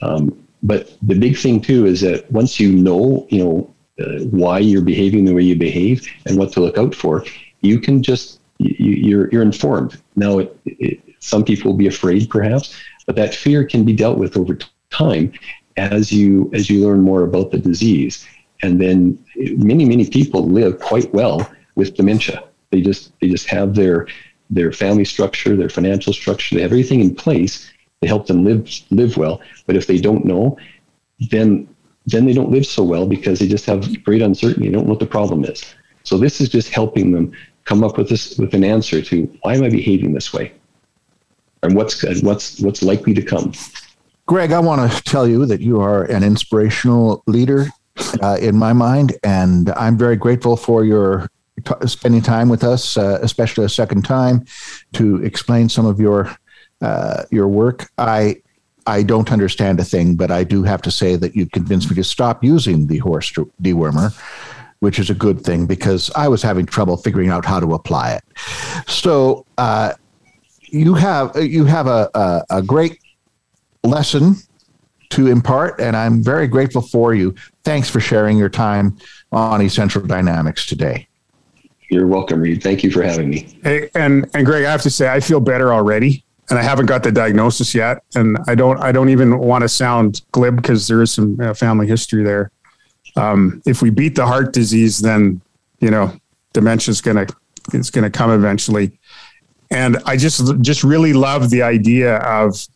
Um, 0.02 0.45
but 0.66 0.96
the 1.00 1.14
big 1.14 1.36
thing 1.38 1.60
too 1.60 1.86
is 1.86 2.00
that 2.00 2.30
once 2.30 2.58
you 2.58 2.72
know, 2.72 3.26
you 3.30 3.44
know, 3.44 3.74
uh, 4.00 4.24
why 4.24 4.58
you're 4.58 4.82
behaving 4.82 5.24
the 5.24 5.32
way 5.32 5.42
you 5.42 5.56
behave 5.56 6.06
and 6.26 6.36
what 6.36 6.52
to 6.52 6.60
look 6.60 6.76
out 6.76 6.94
for, 6.94 7.24
you 7.60 7.78
can 7.78 8.02
just 8.02 8.40
you, 8.58 8.92
you're 8.92 9.30
you're 9.30 9.42
informed. 9.42 10.02
Now, 10.16 10.40
it, 10.40 10.58
it, 10.64 11.00
some 11.20 11.44
people 11.44 11.70
will 11.70 11.78
be 11.78 11.86
afraid, 11.86 12.28
perhaps, 12.28 12.76
but 13.06 13.16
that 13.16 13.34
fear 13.34 13.64
can 13.64 13.84
be 13.84 13.92
dealt 13.92 14.18
with 14.18 14.36
over 14.36 14.58
time 14.90 15.32
as 15.76 16.10
you 16.10 16.50
as 16.52 16.68
you 16.68 16.84
learn 16.84 17.00
more 17.00 17.22
about 17.22 17.52
the 17.52 17.58
disease. 17.58 18.26
And 18.62 18.80
then 18.80 19.24
many 19.36 19.84
many 19.84 20.10
people 20.10 20.48
live 20.48 20.80
quite 20.80 21.12
well 21.14 21.48
with 21.76 21.94
dementia. 21.94 22.42
They 22.70 22.80
just 22.80 23.12
they 23.20 23.28
just 23.28 23.48
have 23.48 23.76
their 23.76 24.08
their 24.50 24.72
family 24.72 25.04
structure, 25.04 25.56
their 25.56 25.68
financial 25.68 26.12
structure, 26.12 26.56
they 26.56 26.62
have 26.62 26.72
everything 26.72 27.00
in 27.00 27.14
place 27.14 27.70
to 28.06 28.08
help 28.08 28.26
them 28.26 28.44
live 28.44 28.68
live 28.90 29.16
well. 29.16 29.40
But 29.66 29.76
if 29.76 29.86
they 29.86 29.98
don't 29.98 30.24
know, 30.24 30.56
then 31.30 31.68
then 32.06 32.24
they 32.24 32.32
don't 32.32 32.50
live 32.50 32.66
so 32.66 32.84
well 32.84 33.06
because 33.06 33.40
they 33.40 33.48
just 33.48 33.66
have 33.66 34.04
great 34.04 34.22
uncertainty. 34.22 34.68
They 34.68 34.72
don't 34.72 34.86
know 34.86 34.90
what 34.90 35.00
the 35.00 35.06
problem 35.06 35.44
is. 35.44 35.64
So 36.04 36.16
this 36.18 36.40
is 36.40 36.48
just 36.48 36.68
helping 36.70 37.10
them 37.10 37.32
come 37.64 37.82
up 37.82 37.98
with 37.98 38.08
this 38.08 38.38
with 38.38 38.54
an 38.54 38.62
answer 38.62 39.02
to 39.02 39.38
why 39.42 39.54
am 39.54 39.64
I 39.64 39.70
behaving 39.70 40.14
this 40.14 40.32
way, 40.32 40.52
and 41.62 41.74
what's 41.74 42.04
what's 42.22 42.60
what's 42.60 42.82
likely 42.82 43.14
to 43.14 43.22
come. 43.22 43.52
Greg, 44.26 44.52
I 44.52 44.58
want 44.58 44.90
to 44.90 45.02
tell 45.04 45.26
you 45.28 45.46
that 45.46 45.60
you 45.60 45.80
are 45.80 46.04
an 46.04 46.22
inspirational 46.24 47.22
leader 47.26 47.68
uh, 48.22 48.36
in 48.40 48.56
my 48.56 48.72
mind, 48.72 49.16
and 49.22 49.70
I'm 49.70 49.96
very 49.96 50.16
grateful 50.16 50.56
for 50.56 50.84
your 50.84 51.28
t- 51.64 51.86
spending 51.86 52.22
time 52.22 52.48
with 52.48 52.64
us, 52.64 52.96
uh, 52.96 53.18
especially 53.22 53.64
a 53.64 53.68
second 53.68 54.04
time, 54.04 54.44
to 54.94 55.22
explain 55.24 55.68
some 55.68 55.86
of 55.86 56.00
your 56.00 56.36
uh, 56.80 57.24
your 57.30 57.48
work. 57.48 57.88
I 57.98 58.36
I 58.86 59.02
don't 59.02 59.32
understand 59.32 59.80
a 59.80 59.84
thing, 59.84 60.14
but 60.14 60.30
I 60.30 60.44
do 60.44 60.62
have 60.62 60.80
to 60.82 60.90
say 60.90 61.16
that 61.16 61.34
you 61.34 61.46
convinced 61.46 61.90
me 61.90 61.96
to 61.96 62.04
stop 62.04 62.44
using 62.44 62.86
the 62.86 62.98
horse 62.98 63.32
dewormer 63.60 64.14
which 64.80 64.98
is 64.98 65.10
a 65.10 65.14
good 65.14 65.40
thing 65.40 65.66
because 65.66 66.10
I 66.14 66.28
was 66.28 66.42
having 66.42 66.66
trouble 66.66 66.96
figuring 66.96 67.30
out 67.30 67.44
how 67.44 67.60
to 67.60 67.74
apply 67.74 68.12
it. 68.12 68.24
So 68.86 69.46
uh, 69.58 69.94
you 70.60 70.94
have 70.94 71.34
you 71.36 71.64
have 71.64 71.86
a, 71.86 72.10
a, 72.14 72.42
a 72.50 72.62
great 72.62 72.98
lesson 73.84 74.36
to 75.10 75.28
impart, 75.28 75.80
and 75.80 75.96
I'm 75.96 76.22
very 76.22 76.46
grateful 76.46 76.82
for 76.82 77.14
you. 77.14 77.34
Thanks 77.64 77.88
for 77.88 78.00
sharing 78.00 78.36
your 78.36 78.48
time 78.48 78.96
on 79.32 79.62
Essential 79.62 80.02
Dynamics 80.02 80.66
today. 80.66 81.08
You're 81.90 82.08
welcome, 82.08 82.40
Reed. 82.40 82.62
Thank 82.62 82.82
you 82.82 82.90
for 82.90 83.02
having 83.02 83.30
me. 83.30 83.58
Hey, 83.62 83.88
and 83.94 84.28
and 84.34 84.44
Greg, 84.44 84.64
I 84.64 84.70
have 84.70 84.82
to 84.82 84.90
say, 84.90 85.08
I 85.08 85.20
feel 85.20 85.40
better 85.40 85.72
already, 85.72 86.24
and 86.48 86.58
I 86.58 86.62
haven't 86.62 86.86
got 86.86 87.02
the 87.02 87.12
diagnosis 87.12 87.74
yet, 87.74 88.02
and 88.14 88.38
I 88.46 88.54
don't 88.54 88.78
I 88.80 88.92
don't 88.92 89.08
even 89.08 89.38
want 89.38 89.62
to 89.62 89.68
sound 89.68 90.22
glib 90.32 90.56
because 90.56 90.86
there 90.88 91.02
is 91.02 91.12
some 91.12 91.40
uh, 91.40 91.54
family 91.54 91.86
history 91.86 92.22
there 92.22 92.50
um, 93.16 93.62
if 93.66 93.82
we 93.82 93.90
beat 93.90 94.14
the 94.14 94.26
heart 94.26 94.52
disease, 94.52 94.98
then 94.98 95.40
you 95.80 95.90
know 95.90 96.12
dementia 96.52 96.92
is 96.92 97.00
gonna 97.00 97.26
it's 97.72 97.90
gonna 97.90 98.10
come 98.10 98.30
eventually. 98.30 98.98
And 99.70 99.98
I 100.06 100.16
just 100.16 100.60
just 100.60 100.84
really 100.84 101.12
love 101.12 101.50
the 101.50 101.62
idea 101.62 102.16
of 102.18 102.66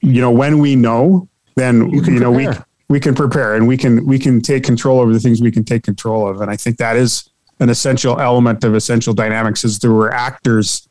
you 0.00 0.20
know 0.20 0.30
when 0.30 0.58
we 0.58 0.74
know, 0.74 1.28
then 1.54 1.90
you, 1.90 2.02
you 2.02 2.20
know 2.20 2.30
we 2.30 2.48
we 2.88 2.98
can 2.98 3.14
prepare 3.14 3.54
and 3.54 3.68
we 3.68 3.76
can 3.76 4.04
we 4.06 4.18
can 4.18 4.40
take 4.40 4.64
control 4.64 5.00
over 5.00 5.12
the 5.12 5.20
things 5.20 5.40
we 5.40 5.52
can 5.52 5.64
take 5.64 5.82
control 5.82 6.26
of. 6.28 6.40
And 6.40 6.50
I 6.50 6.56
think 6.56 6.78
that 6.78 6.96
is 6.96 7.28
an 7.60 7.68
essential 7.68 8.18
element 8.18 8.64
of 8.64 8.74
essential 8.74 9.12
dynamics 9.12 9.64
is 9.64 9.78
there 9.80 9.92
were 9.92 10.12
actors 10.12 10.88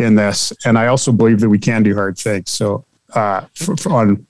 in 0.00 0.14
this. 0.14 0.52
And 0.64 0.78
I 0.78 0.86
also 0.88 1.12
believe 1.12 1.40
that 1.40 1.48
we 1.48 1.58
can 1.58 1.82
do 1.82 1.94
hard 1.94 2.18
things. 2.18 2.50
So 2.50 2.84
uh, 3.14 3.46
for, 3.54 3.76
for 3.76 3.92
on 3.92 4.26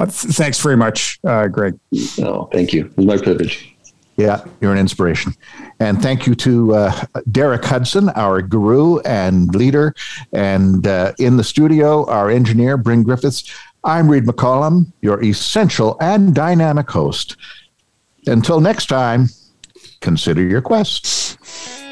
uh, 0.00 0.06
thanks 0.06 0.60
very 0.60 0.76
much, 0.76 1.20
uh, 1.24 1.46
Greg. 1.46 1.78
Oh, 2.18 2.48
thank 2.52 2.72
you. 2.72 2.92
It 2.96 3.04
my 3.04 3.16
privilege. 3.16 3.74
Yeah, 4.16 4.44
you're 4.60 4.72
an 4.72 4.78
inspiration. 4.78 5.34
And 5.80 6.00
thank 6.00 6.26
you 6.26 6.34
to 6.36 6.74
uh, 6.74 7.04
Derek 7.32 7.64
Hudson, 7.64 8.08
our 8.10 8.42
guru 8.42 9.00
and 9.00 9.52
leader, 9.54 9.94
and 10.32 10.86
uh, 10.86 11.12
in 11.18 11.36
the 11.36 11.42
studio, 11.42 12.06
our 12.06 12.30
engineer, 12.30 12.76
Bryn 12.76 13.02
Griffiths. 13.02 13.52
I'm 13.82 14.08
Reed 14.08 14.24
McCollum, 14.24 14.92
your 15.02 15.22
essential 15.22 15.96
and 16.00 16.34
dynamic 16.34 16.88
host. 16.88 17.36
Until 18.26 18.60
next 18.60 18.86
time, 18.86 19.28
consider 20.00 20.42
your 20.42 20.62
quests. 20.62 21.83